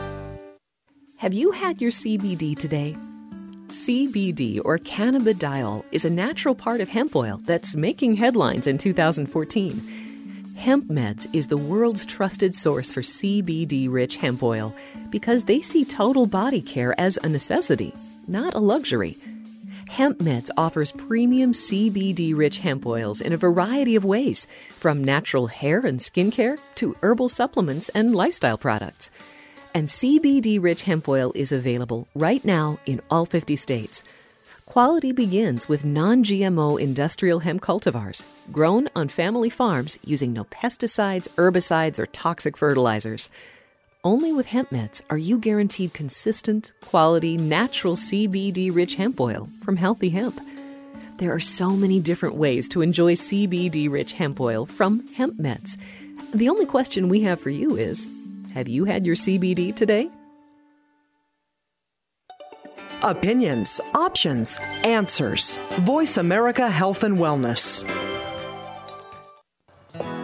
[1.21, 2.95] Have you had your CBD today?
[3.67, 10.55] CBD or cannabidiol is a natural part of hemp oil that's making headlines in 2014.
[10.57, 14.75] Hemp Meds is the world's trusted source for CBD rich hemp oil
[15.11, 17.93] because they see total body care as a necessity,
[18.27, 19.15] not a luxury.
[19.89, 25.45] Hemp Meds offers premium CBD rich hemp oils in a variety of ways, from natural
[25.45, 29.11] hair and skincare to herbal supplements and lifestyle products
[29.73, 34.03] and CBD rich hemp oil is available right now in all 50 states.
[34.65, 41.27] Quality begins with non GMO industrial hemp cultivars grown on family farms using no pesticides,
[41.35, 43.29] herbicides, or toxic fertilizers.
[44.03, 49.75] Only with hemp meds are you guaranteed consistent, quality, natural CBD rich hemp oil from
[49.75, 50.39] healthy hemp.
[51.17, 55.77] There are so many different ways to enjoy CBD rich hemp oil from hemp meds.
[56.33, 58.09] The only question we have for you is
[58.53, 60.09] have you had your CBD today?
[63.03, 65.57] Opinions, options, answers.
[65.79, 67.83] Voice America Health and Wellness.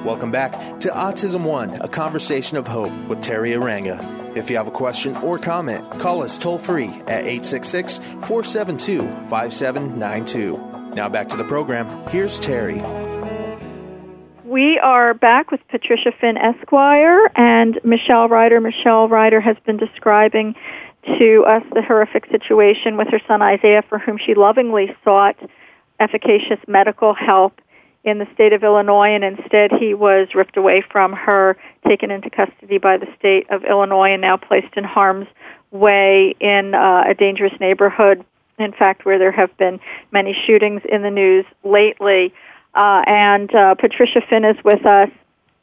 [0.05, 4.37] Welcome back to Autism One, a conversation of hope with Teri Arranga.
[4.37, 10.93] If you have a question or comment, call us toll free at 866 472 5792.
[10.93, 11.87] Now back to the program.
[12.09, 13.06] Here's Teri.
[14.57, 18.59] We are back with Patricia Finn Esquire and Michelle Rider.
[18.59, 20.55] Michelle Rider has been describing
[21.19, 25.35] to us the horrific situation with her son Isaiah, for whom she lovingly sought
[25.99, 27.61] efficacious medical help
[28.03, 31.55] in the state of Illinois, and instead he was ripped away from her,
[31.87, 35.27] taken into custody by the state of Illinois, and now placed in harm's
[35.69, 38.25] way in uh, a dangerous neighborhood.
[38.57, 39.79] In fact, where there have been
[40.11, 42.33] many shootings in the news lately.
[42.77, 45.09] Uh, and uh, Patricia Finn is with us.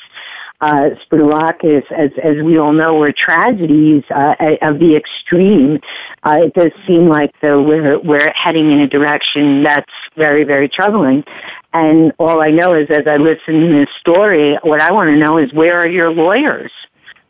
[0.61, 5.81] uh, Spourdalakis, as, as we all know, were tragedies uh, of the extreme.
[6.23, 10.69] Uh, it does seem like, though, we're, we're heading in a direction that's very, very
[10.69, 11.25] troubling.
[11.73, 15.17] And all I know is as I listen to this story, what I want to
[15.17, 16.73] know is where are your lawyers?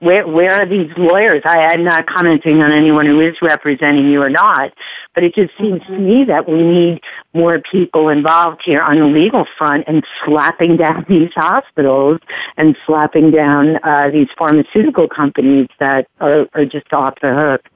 [0.00, 1.42] where where are these lawyers?
[1.44, 4.72] I am not commenting on anyone who is representing you or not,
[5.14, 7.02] but it just seems to me that we need
[7.34, 12.18] more people involved here on the legal front and slapping down these hospitals
[12.56, 17.68] and slapping down uh, these pharmaceutical companies that are, are just off the hook.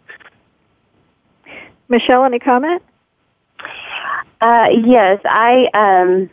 [1.89, 2.83] Michelle, any comment?
[4.41, 6.31] Uh, yes, I um,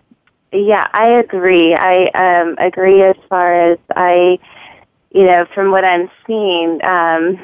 [0.52, 1.76] yeah, I agree.
[1.76, 4.40] I um, agree as far as I
[5.12, 7.38] you know, from what I'm seeing, um,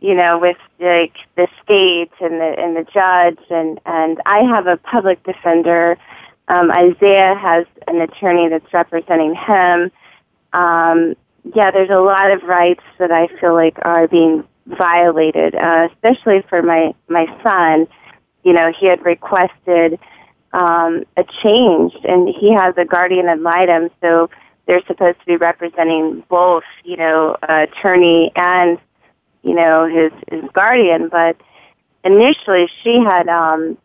[0.00, 4.66] you know, with like the state and the and the judge and and I have
[4.66, 5.98] a public defender.
[6.48, 9.92] Um, Isaiah has an attorney that's representing him.
[10.52, 11.14] Um,
[11.54, 16.42] yeah, there's a lot of rights that I feel like are being violated, uh, especially
[16.48, 17.86] for my my son.
[18.42, 19.98] You know, he had requested
[20.52, 24.30] um, a change, and he has a guardian ad litem, so
[24.66, 28.78] they're supposed to be representing both, you know, uh, attorney and
[29.42, 31.08] you know his his guardian.
[31.08, 31.36] But
[32.04, 33.78] initially, she had um,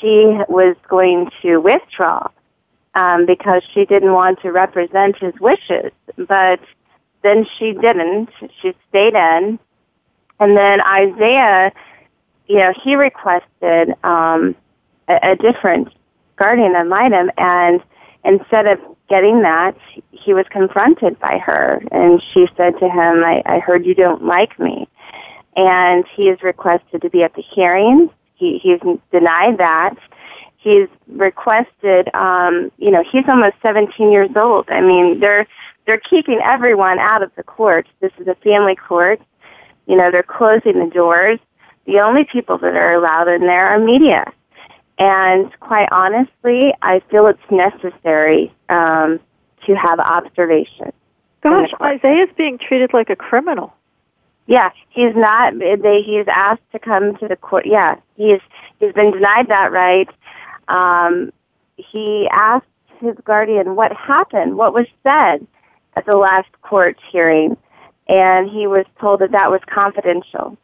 [0.00, 2.28] she was going to withdraw
[2.94, 6.60] um, because she didn't want to represent his wishes, but
[7.22, 8.30] then she didn't.
[8.60, 9.58] She stayed in,
[10.40, 11.72] and then Isaiah,
[12.46, 14.54] you know, he requested um,
[15.08, 15.88] a, a different
[16.36, 17.82] guardian ad litem, and
[18.24, 18.78] instead of
[19.08, 19.76] getting that,
[20.10, 24.24] he was confronted by her, and she said to him, I, I heard you don't
[24.24, 24.88] like me.
[25.56, 28.10] And he is requested to be at the hearing.
[28.34, 28.80] He, he's
[29.12, 29.94] denied that.
[30.56, 34.68] He's requested, um, you know, he's almost 17 years old.
[34.70, 35.46] I mean, they're,
[35.86, 37.86] they're keeping everyone out of the court.
[38.00, 39.20] This is a family court.
[39.86, 41.38] You know, they're closing the doors.
[41.84, 44.32] The only people that are allowed in there are media.
[44.98, 49.18] And quite honestly, I feel it's necessary um,
[49.66, 50.92] to have observation.
[51.42, 53.74] Gosh, Isaiah's being treated like a criminal.
[54.46, 55.58] Yeah, he's not.
[55.58, 57.66] They, he's asked to come to the court.
[57.66, 58.40] Yeah, he's
[58.78, 60.08] he's been denied that right.
[60.68, 61.32] Um,
[61.76, 62.66] he asked
[63.00, 65.46] his guardian what happened, what was said
[65.96, 67.56] at the last court hearing,
[68.08, 70.56] and he was told that that was confidential.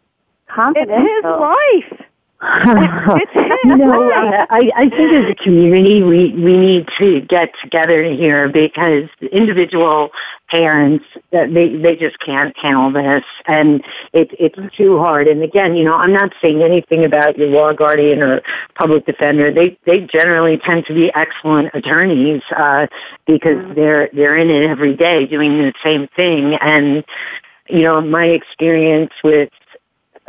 [0.46, 0.96] Confidential.
[0.96, 2.09] It's his life.
[2.42, 4.10] No,
[4.48, 10.10] I, I think as a community we, we need to get together here because individual
[10.48, 13.84] parents they they just can't handle this and
[14.14, 15.28] it, it's too hard.
[15.28, 18.40] And again, you know, I'm not saying anything about your law guardian or
[18.74, 19.52] public defender.
[19.52, 22.86] They they generally tend to be excellent attorneys uh,
[23.26, 23.74] because mm-hmm.
[23.74, 27.04] they're they're in it every day doing the same thing and
[27.68, 29.50] you know, my experience with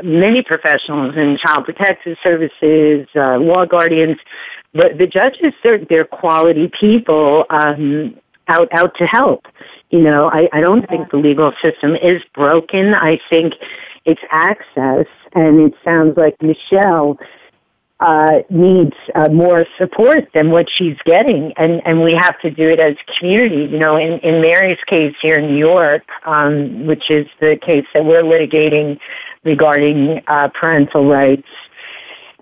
[0.03, 4.17] many professionals in child protective services, uh, law guardians,
[4.73, 8.15] but the judges, they're, they're quality people, um,
[8.47, 9.45] out, out to help.
[9.89, 12.93] You know, I, I don't think the legal system is broken.
[12.93, 13.53] I think
[14.05, 17.17] it's access, and it sounds like Michelle,
[18.01, 22.67] uh, needs uh, more support than what she's getting, and and we have to do
[22.67, 23.71] it as community.
[23.71, 27.85] You know, in in Mary's case here in New York, um, which is the case
[27.93, 28.99] that we're litigating
[29.43, 31.47] regarding uh, parental rights.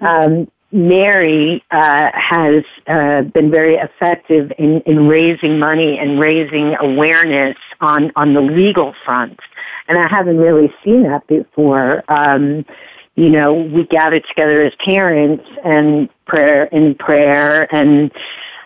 [0.02, 7.58] Um, Mary uh, has uh, been very effective in, in raising money and raising awareness
[7.82, 9.40] on, on the legal front,
[9.88, 12.04] and I haven't really seen that before.
[12.08, 12.66] Um,
[13.16, 18.12] you know, we gather together as parents and prayer in prayer and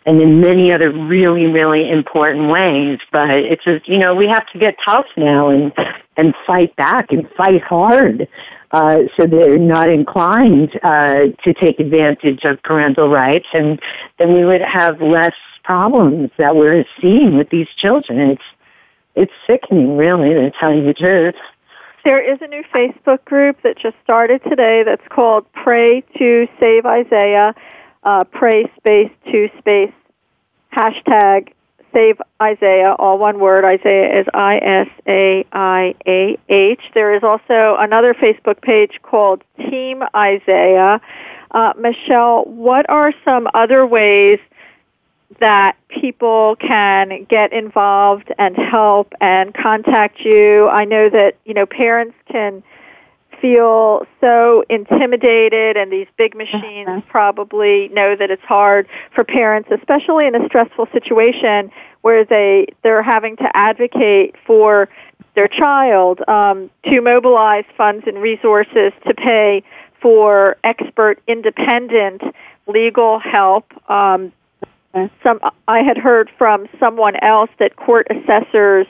[0.05, 2.99] and in many other really, really important ways.
[3.11, 5.73] But it's just, you know, we have to get tough now and,
[6.17, 8.27] and fight back and fight hard.
[8.71, 13.79] Uh, so they're not inclined uh, to take advantage of parental rights, and
[14.17, 18.19] then we would have less problems that we're seeing with these children.
[18.31, 18.43] It's
[19.15, 21.35] it's sickening, really, to tell you the truth.
[22.03, 26.85] There is a new Facebook group that just started today that's called Pray to Save
[26.87, 27.53] Isaiah
[28.03, 29.93] uh, pray space to space
[30.73, 31.53] hashtag
[31.93, 33.63] save Isaiah, all one word.
[33.63, 36.81] Isaiah is I S A I A H.
[36.93, 40.99] There is also another Facebook page called Team Isaiah.
[41.51, 44.39] Uh, Michelle, what are some other ways
[45.39, 50.67] that people can get involved and help and contact you?
[50.69, 52.63] I know that you know parents can
[53.43, 57.01] feel so intimidated and these big machines uh-huh.
[57.09, 61.69] probably know that it's hard for parents especially in a stressful situation
[62.03, 64.87] where they they're having to advocate for
[65.35, 69.61] their child um, to mobilize funds and resources to pay
[70.01, 72.21] for expert independent
[72.67, 74.31] legal help um,
[75.21, 78.87] some I had heard from someone else that court assessors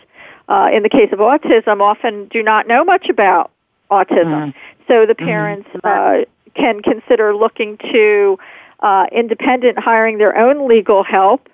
[0.47, 3.49] uh, in the case of autism often do not know much about
[3.93, 4.51] autism.
[4.51, 4.53] Mm.
[4.87, 5.25] So the mm-hmm.
[5.25, 6.23] parents mm-hmm.
[6.23, 6.25] uh,
[6.55, 8.37] can consider looking to
[8.79, 11.49] uh, independent hiring their own legal help.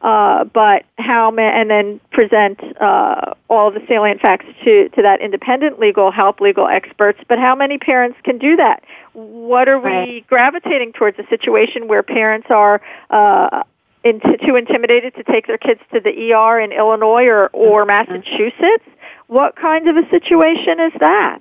[0.00, 5.20] Uh, but how ma- and then present uh, all the salient facts to, to that
[5.20, 7.18] independent legal help, legal experts.
[7.26, 8.84] But how many parents can do that?
[9.14, 10.06] What are right.
[10.06, 12.80] we gravitating towards a situation where parents are
[13.10, 13.64] uh,
[14.04, 18.12] in too intimidated to take their kids to the ER in Illinois or, or mm-hmm.
[18.12, 18.84] Massachusetts?
[19.26, 21.40] What kind of a situation is that?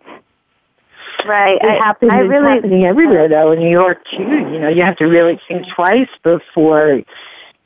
[1.27, 1.57] Right.
[1.61, 2.11] It I, happens.
[2.11, 3.51] I really, happening everywhere, though.
[3.51, 7.01] In New York too, you know, you have to really think twice before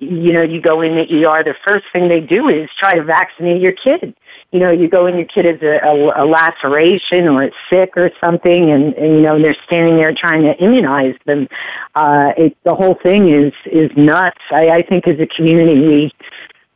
[0.01, 3.03] you know, you go in the ER, the first thing they do is try to
[3.03, 4.16] vaccinate your kid.
[4.51, 7.91] You know, you go in, your kid has a, a, a laceration or it's sick
[7.95, 11.47] or something, and, and you know, they're standing there trying to immunize them.
[11.93, 14.41] Uh, it, the whole thing is is nuts.
[14.49, 16.12] I, I think as a community, we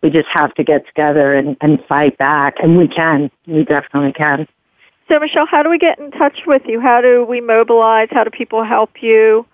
[0.03, 3.31] we just have to get together and, and fight back, and we can.
[3.47, 4.47] We definitely can.
[5.07, 6.79] So, Michelle, how do we get in touch with you?
[6.79, 8.07] How do we mobilize?
[8.11, 9.45] How do people help you?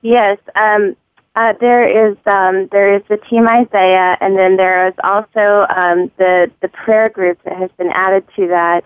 [0.00, 0.96] Yes, um,
[1.36, 6.10] uh, there is um, there is the Team Isaiah, and then there is also um,
[6.16, 8.84] the the prayer group that has been added to that,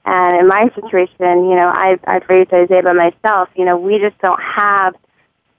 [0.09, 3.51] and in my situation, you know, I've, I've raised Isaiah by myself.
[3.55, 4.95] You know, we just don't have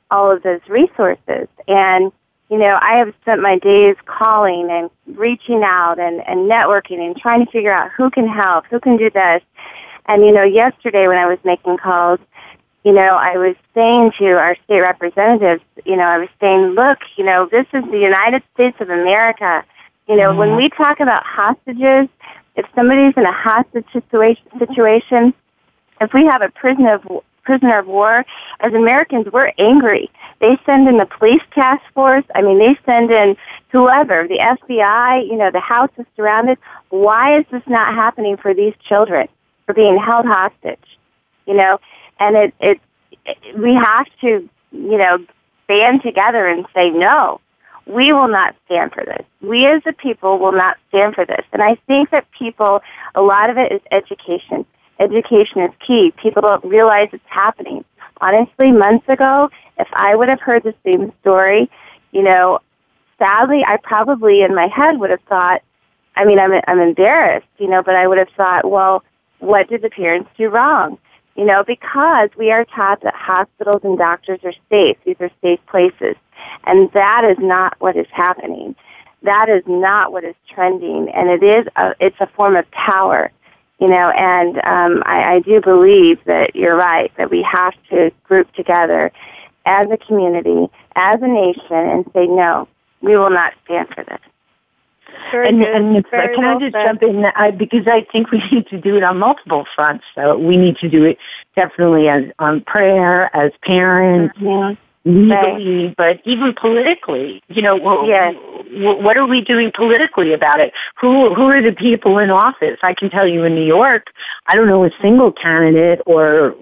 [0.10, 1.47] all of those resources.
[1.68, 2.12] And
[2.50, 7.16] you know, I have spent my days calling and reaching out and, and networking and
[7.16, 9.43] trying to figure out who can help, who can do this.
[10.08, 12.20] And, you know, yesterday when I was making calls,
[12.84, 16.97] you know, I was saying to our state representatives, you know, I was saying, look,
[17.18, 19.64] you know, this is the United States of America.
[20.08, 20.39] You know, mm-hmm.
[20.39, 22.10] when we talk about hostages,
[22.60, 25.34] if somebody's in a hostage situation, situation,
[26.01, 28.26] if we have a prisoner of prisoner of war,
[28.60, 30.12] as Americans, we're angry.
[30.39, 32.26] They send in the police task force.
[32.36, 33.36] I mean, they send in
[33.70, 36.60] whoever, the FBI, you know, the house is surrounded.
[36.89, 39.28] Why is this not happening for these children?
[39.66, 40.97] For being held hostage,
[41.47, 41.80] you know?
[42.20, 42.80] And it, it,
[43.26, 45.18] it we have to, you know,
[45.68, 47.41] band together and say no.
[47.86, 49.25] We will not stand for this.
[49.41, 51.45] We as a people will not stand for this.
[51.53, 52.82] And I think that people,
[53.15, 54.65] a lot of it is education
[54.99, 56.11] education is key.
[56.21, 57.84] People don't realize it's happening.
[58.21, 61.69] Honestly, months ago, if I would have heard the same story,
[62.11, 62.59] you know,
[63.17, 65.61] sadly, I probably in my head would have thought,
[66.15, 69.03] I mean, I'm, I'm embarrassed, you know, but I would have thought, well,
[69.39, 70.97] what did the parents do wrong?
[71.36, 74.97] You know, because we are taught that hospitals and doctors are safe.
[75.05, 76.15] These are safe places.
[76.65, 78.75] And that is not what is happening.
[79.23, 81.09] That is not what is trending.
[81.09, 83.31] And it is a, it's a form of power
[83.79, 88.11] you know, and um, I, I do believe that you're right that we have to
[88.25, 89.11] group together
[89.65, 92.67] as a community, as a nation, and say no,
[93.01, 94.19] we will not stand for this.
[95.31, 96.85] Very and, and it's, Very can well I just said.
[96.85, 97.25] jump in?
[97.25, 100.03] I, because I think we need to do it on multiple fronts.
[100.13, 101.17] So we need to do it
[101.55, 104.73] definitely as on prayer, as parents, mm-hmm
[105.06, 105.95] legally, right.
[105.95, 107.41] but even politically.
[107.47, 108.36] You know, well, yes.
[108.72, 110.74] what are we doing politically about it?
[111.00, 112.80] Who who are the people in office?
[112.84, 114.08] I can tell you in New York,
[114.47, 116.56] I don't know a single candidate or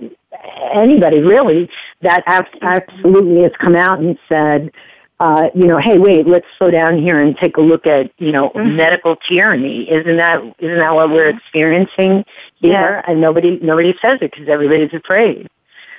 [0.74, 1.70] anybody really
[2.02, 2.24] that
[2.62, 4.72] absolutely has come out and said.
[5.20, 8.32] Uh, you know, hey, wait, let's slow down here and take a look at, you
[8.32, 8.76] know, mm-hmm.
[8.76, 9.90] medical tyranny.
[9.90, 12.24] Isn't that isn't that what we're experiencing
[12.58, 13.02] here?
[13.04, 13.12] Yeah.
[13.12, 15.48] And nobody nobody says it because everybody's afraid.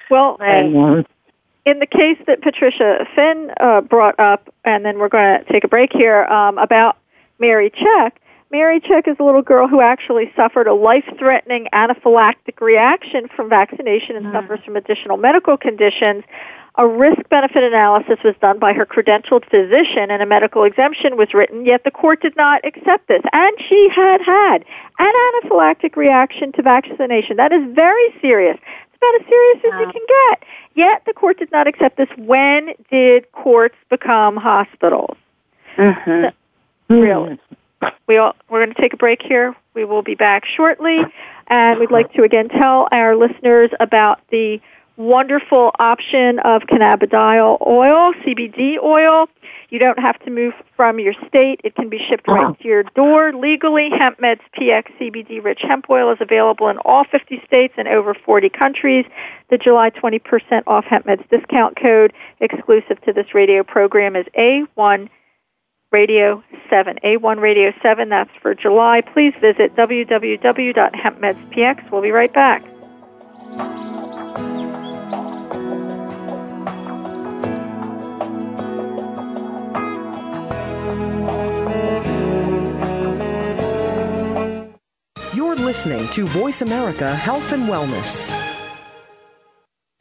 [0.09, 1.07] Well, and, um,
[1.65, 5.65] in the case that Patricia Finn uh, brought up, and then we're going to take
[5.65, 6.97] a break here um, about
[7.39, 8.21] Mary Check.
[8.51, 14.17] Mary Check is a little girl who actually suffered a life-threatening anaphylactic reaction from vaccination
[14.17, 14.33] and mm.
[14.33, 16.25] suffers from additional medical conditions.
[16.77, 21.67] A risk-benefit analysis was done by her credentialed physician, and a medical exemption was written.
[21.67, 24.65] Yet the court did not accept this, and she had had
[24.99, 27.37] an anaphylactic reaction to vaccination.
[27.37, 28.59] That is very serious
[29.01, 30.45] about as serious as you can get.
[30.75, 32.09] Yet the court did not accept this.
[32.17, 35.17] When did courts become hospitals?
[35.77, 36.25] Mm-hmm.
[36.89, 37.39] So, really.
[38.09, 39.55] We all, we're going to take a break here.
[39.75, 40.99] We will be back shortly.
[41.49, 44.61] And we'd like to again tell our listeners about the
[44.99, 49.29] wonderful option of cannabidiol oil, CBD oil.
[49.71, 51.61] You don't have to move from your state.
[51.63, 52.55] It can be shipped right uh-huh.
[52.63, 53.91] to your door legally.
[53.91, 58.51] HempMed's PX CBD rich hemp oil is available in all 50 states and over 40
[58.51, 59.07] countries.
[59.51, 60.21] The July 20%
[60.67, 65.09] off HempMed's discount code exclusive to this radio program is A1
[65.93, 66.99] Radio 7.
[67.05, 69.01] A1 Radio 7, that's for July.
[69.01, 71.91] Please visit www.hempmedspx.
[71.91, 72.65] We'll be right back.
[85.57, 88.33] Listening to Voice America Health and Wellness.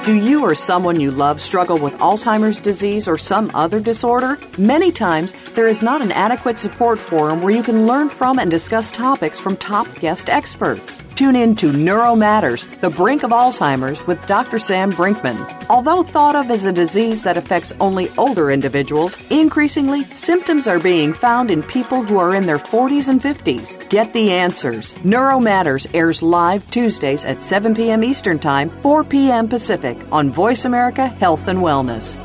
[0.05, 4.37] Do you or someone you love struggle with Alzheimer's disease or some other disorder?
[4.57, 8.49] Many times, there is not an adequate support forum where you can learn from and
[8.49, 10.97] discuss topics from top guest experts.
[11.17, 14.59] Tune in to Neuro Matters, The Brink of Alzheimer's with Dr.
[14.59, 15.65] Sam Brinkman.
[15.67, 21.13] Although thought of as a disease that affects only older individuals, increasingly, symptoms are being
[21.13, 23.89] found in people who are in their 40s and 50s.
[23.89, 24.95] Get the answers.
[25.03, 28.03] Neuro Matters airs live Tuesdays at 7 p.m.
[28.03, 29.47] Eastern Time, 4 p.m.
[29.47, 32.15] Pacific on Voice America Health and Wellness.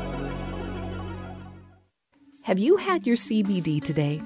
[2.43, 4.21] Have you had your CBD today?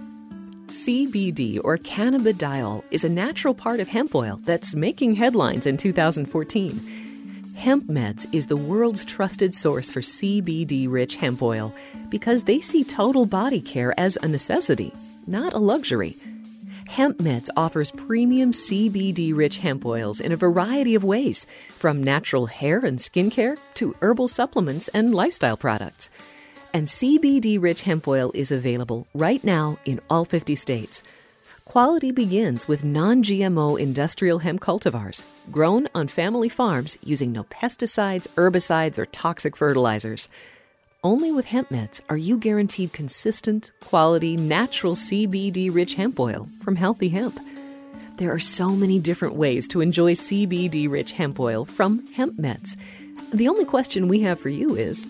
[0.68, 6.78] CBD or cannabidiol is a natural part of hemp oil that's making headlines in 2014.
[7.56, 11.74] Hemp Meds is the world's trusted source for CBD rich hemp oil
[12.12, 14.92] because they see total body care as a necessity,
[15.26, 16.18] not a luxury.
[16.90, 22.48] Hemp Meds offers premium CBD rich hemp oils in a variety of ways, from natural
[22.48, 26.07] hair and skincare to herbal supplements and lifestyle products
[26.78, 31.02] and CBD rich hemp oil is available right now in all 50 states.
[31.66, 38.28] Quality begins with non GMO industrial hemp cultivars grown on family farms using no pesticides,
[38.36, 40.30] herbicides, or toxic fertilizers.
[41.04, 46.76] Only with hemp meds are you guaranteed consistent, quality, natural CBD rich hemp oil from
[46.76, 47.40] healthy hemp.
[48.18, 52.78] There are so many different ways to enjoy CBD rich hemp oil from hemp meds.
[53.34, 55.10] The only question we have for you is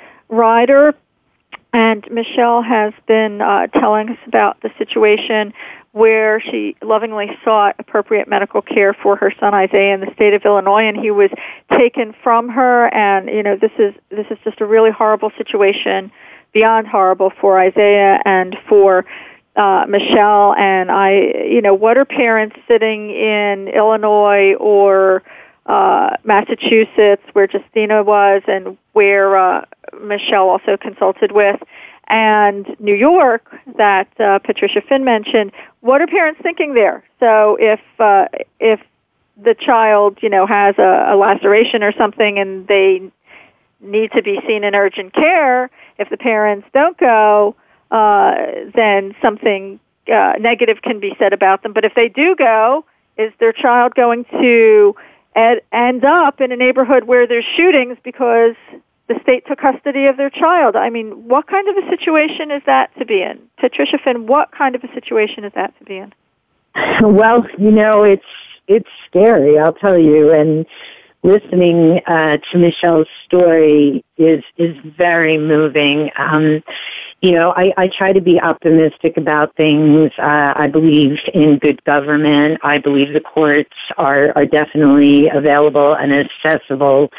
[0.31, 0.95] Rider.
[1.73, 5.53] And Michelle has been uh, telling us about the situation
[5.93, 10.43] where she lovingly sought appropriate medical care for her son Isaiah in the state of
[10.43, 11.29] Illinois, and he was
[11.77, 12.93] taken from her.
[12.93, 16.11] And you know, this is this is just a really horrible situation,
[16.53, 19.05] beyond horrible for Isaiah and for
[19.55, 20.53] uh, Michelle.
[20.55, 21.11] And I,
[21.49, 25.23] you know, what are parents sitting in Illinois or
[25.65, 29.65] uh, Massachusetts, where Justina was, and where uh,
[29.99, 31.61] Michelle also consulted with,
[32.07, 35.51] and New York that uh, Patricia Finn mentioned.
[35.79, 37.03] What are parents thinking there?
[37.19, 38.25] So if uh,
[38.59, 38.79] if
[39.37, 43.01] the child, you know, has a, a laceration or something, and they
[43.79, 47.55] need to be seen in urgent care, if the parents don't go,
[47.89, 48.33] uh,
[48.75, 49.79] then something
[50.11, 51.73] uh, negative can be said about them.
[51.73, 52.85] But if they do go,
[53.17, 54.95] is their child going to
[55.35, 58.55] ed- end up in a neighborhood where there's shootings because
[59.11, 60.75] the state took custody of their child.
[60.75, 63.39] I mean, what kind of a situation is that to be in?
[63.59, 66.13] Patricia Finn, what kind of a situation is that to be in?
[67.01, 68.23] Well, you know, it's
[68.67, 70.65] it's scary, I'll tell you, and
[71.23, 76.09] listening uh, to Michelle's story is is very moving.
[76.17, 76.63] Um,
[77.21, 80.11] you know, I, I try to be optimistic about things.
[80.17, 82.59] Uh, I believe in good government.
[82.63, 87.11] I believe the courts are are definitely available and accessible.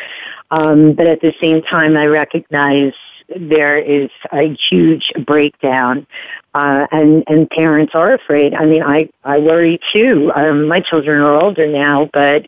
[0.52, 2.92] Um, but at the same time, I recognize
[3.34, 6.06] there is a huge breakdown,
[6.54, 8.52] uh, and and parents are afraid.
[8.52, 10.30] I mean, I I worry too.
[10.34, 12.46] Um, my children are older now, but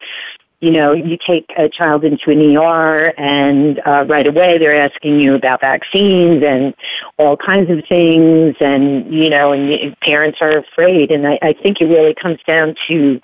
[0.61, 5.21] you know, you take a child into an ER and uh, right away they're asking
[5.21, 6.75] you about vaccines and
[7.19, 11.11] all kinds of things and, you know, and parents are afraid.
[11.11, 13.21] And I, I think it really comes down to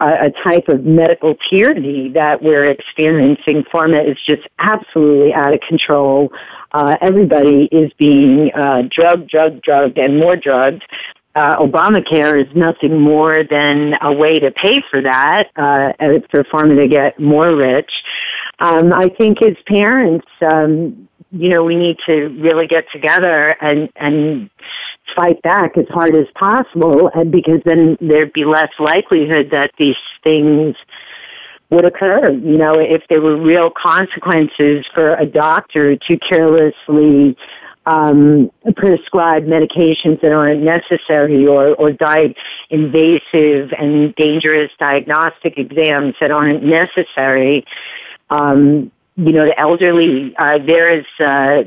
[0.00, 3.64] a, a type of medical tyranny that we're experiencing.
[3.64, 6.32] Pharma is just absolutely out of control.
[6.72, 10.82] Uh, everybody is being uh, drugged, drugged, drugged, and more drugged
[11.34, 15.92] uh, Obamacare is nothing more than a way to pay for that, uh,
[16.30, 17.90] for pharma to get more rich.
[18.58, 23.88] Um, I think as parents, um, you know, we need to really get together and,
[23.96, 24.50] and
[25.14, 29.96] fight back as hard as possible, and because then there'd be less likelihood that these
[30.24, 30.76] things
[31.70, 32.30] would occur.
[32.30, 37.36] You know, if there were real consequences for a doctor to carelessly
[37.86, 42.34] um, prescribe medications that aren't necessary or, or di-
[42.68, 47.64] invasive and dangerous diagnostic exams that aren't necessary.
[48.28, 48.92] Um,
[49.26, 51.64] you know, the elderly, uh, there is, uh,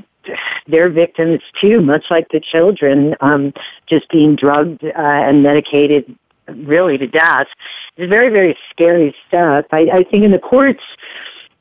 [0.67, 3.53] they're victims too, much like the children, um,
[3.87, 6.03] just being drugged uh, and medicated
[6.47, 7.47] really to death.
[7.95, 9.65] It's very, very scary stuff.
[9.71, 10.83] I, I think in the courts,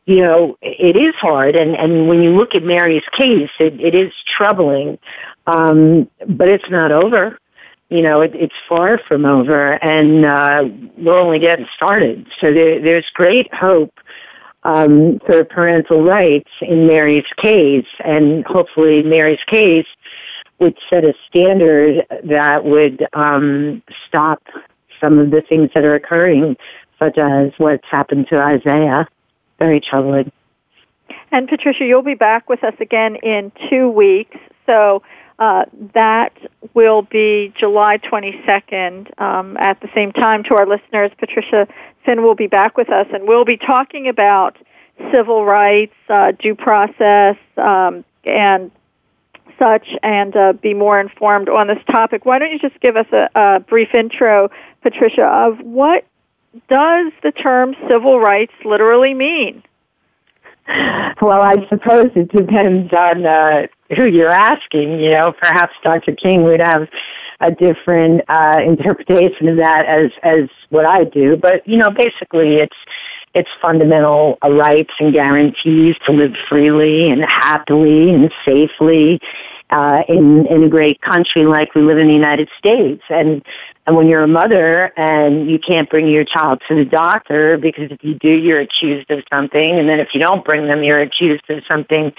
[0.07, 1.55] you know, it is hard.
[1.57, 4.99] And, and when you look at Mary's case, it, it is troubling.
[5.47, 7.39] Um, but it's not over.
[7.89, 10.65] You know, it, it's far from over and, uh,
[10.97, 12.27] we're only getting started.
[12.41, 13.93] So there, there's great hope,
[14.65, 19.87] um, parental rights in Mary's case and hopefully Mary's case
[20.59, 24.43] would set a standard that would, um, stop
[25.01, 26.57] some of the things that are occurring,
[26.99, 29.09] such as what's happened to Isaiah
[29.63, 30.33] very troubling.
[31.31, 34.37] And Patricia, you'll be back with us again in two weeks.
[34.67, 35.03] So
[35.39, 36.33] uh, that
[36.75, 41.13] will be July 22nd um, at the same time to our listeners.
[41.19, 41.69] Patricia
[42.05, 44.57] Finn will be back with us, and we'll be talking about
[45.13, 48.71] civil rights, uh, due process, um, and
[49.59, 52.25] such, and uh, be more informed on this topic.
[52.25, 54.51] Why don't you just give us a, a brief intro,
[54.83, 56.05] Patricia, of what
[56.69, 59.63] does the term civil rights literally mean?
[61.21, 65.01] Well, I suppose it depends on uh, who you're asking.
[65.01, 66.15] You know, perhaps Dr.
[66.15, 66.89] King would have
[67.43, 71.37] a different uh, interpretation of that as as what I do.
[71.37, 72.77] But you know, basically, it's
[73.35, 79.21] it's fundamental rights and guarantees to live freely and happily and safely
[79.71, 83.03] uh, in in a great country like we live in the United States.
[83.09, 83.45] And
[83.87, 87.91] and when you're a mother and you can't bring your child to the doctor because
[87.91, 91.01] if you do, you're accused of something, and then if you don't bring them, you're
[91.01, 92.13] accused of something.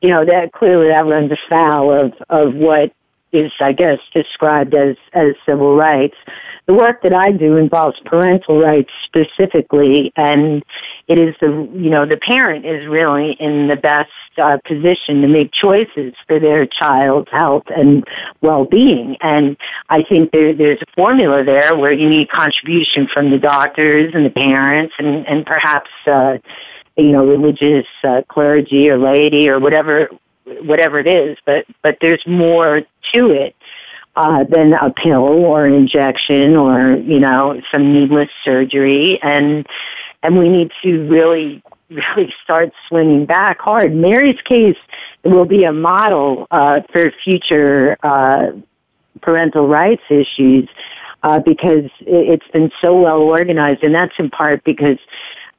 [0.00, 2.92] You know that clearly that runs afoul of of what
[3.32, 6.16] is, I guess, described as, as civil rights.
[6.66, 10.64] The work that I do involves parental rights specifically, and
[11.06, 15.28] it is the, you know, the parent is really in the best uh, position to
[15.28, 18.04] make choices for their child's health and
[18.40, 19.16] well-being.
[19.20, 19.56] And
[19.88, 24.24] I think there, there's a formula there where you need contribution from the doctors and
[24.24, 26.38] the parents and, and perhaps, uh,
[26.96, 30.08] you know, religious uh, clergy or laity or whatever
[30.62, 32.82] whatever it is, but but there's more
[33.14, 33.54] to it
[34.16, 39.66] uh, than a pill or an injection or you know some needless surgery, and
[40.22, 43.94] and we need to really really start swinging back hard.
[43.94, 44.78] Mary's case
[45.24, 48.52] will be a model uh, for future uh,
[49.20, 50.68] parental rights issues.
[51.22, 54.98] Uh, because it's been so well organized, and that's in part because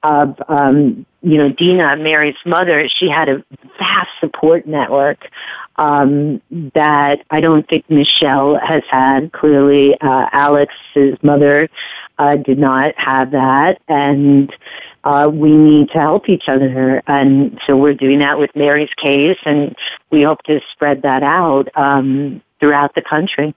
[0.08, 2.88] of um, you know Dina, Mary's mother.
[2.88, 3.44] She had a
[3.78, 5.28] vast support network
[5.76, 6.42] um,
[6.74, 9.34] that I don't think Michelle has had.
[9.34, 11.70] Clearly, uh, Alex's mother
[12.18, 14.56] uh, did not have that, and
[15.04, 17.04] uh, we need to help each other.
[17.08, 19.76] And so we're doing that with Mary's case, and
[20.10, 23.54] we hope to spread that out um, throughout the country.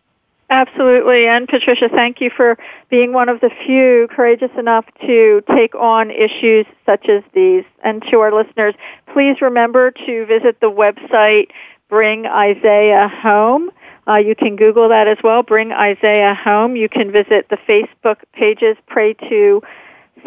[0.50, 1.28] Absolutely.
[1.28, 2.58] And Patricia, thank you for
[2.90, 7.64] being one of the few courageous enough to take on issues such as these.
[7.84, 8.74] And to our listeners,
[9.14, 11.50] please remember to visit the website
[11.88, 13.70] Bring Isaiah Home.
[14.08, 16.74] Uh, you can Google that as well, Bring Isaiah Home.
[16.74, 19.62] You can visit the Facebook pages, Pray to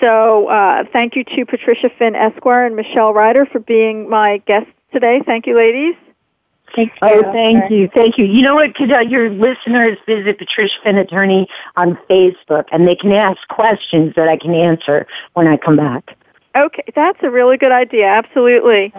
[0.00, 4.72] So uh, thank you to Patricia Finn Esquire and Michelle Rider for being my guests
[4.92, 5.22] today.
[5.24, 5.94] Thank you, ladies.
[6.74, 7.08] Thank you.
[7.08, 7.88] Oh, thank you.
[7.94, 8.24] Thank you.
[8.24, 8.74] You know what?
[8.74, 14.14] Could uh, your listeners visit Patricia Finn Attorney on Facebook and they can ask questions
[14.16, 16.16] that I can answer when I come back.
[16.56, 18.06] Okay, that's a really good idea.
[18.06, 18.92] Absolutely.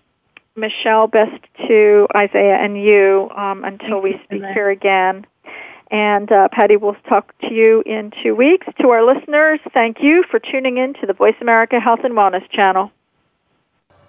[0.57, 5.27] Michelle, best to Isaiah and you um, until we speak here again.
[5.91, 8.67] And uh, Patty will talk to you in two weeks.
[8.81, 12.49] To our listeners, thank you for tuning in to the Voice America Health and Wellness
[12.51, 12.91] channel.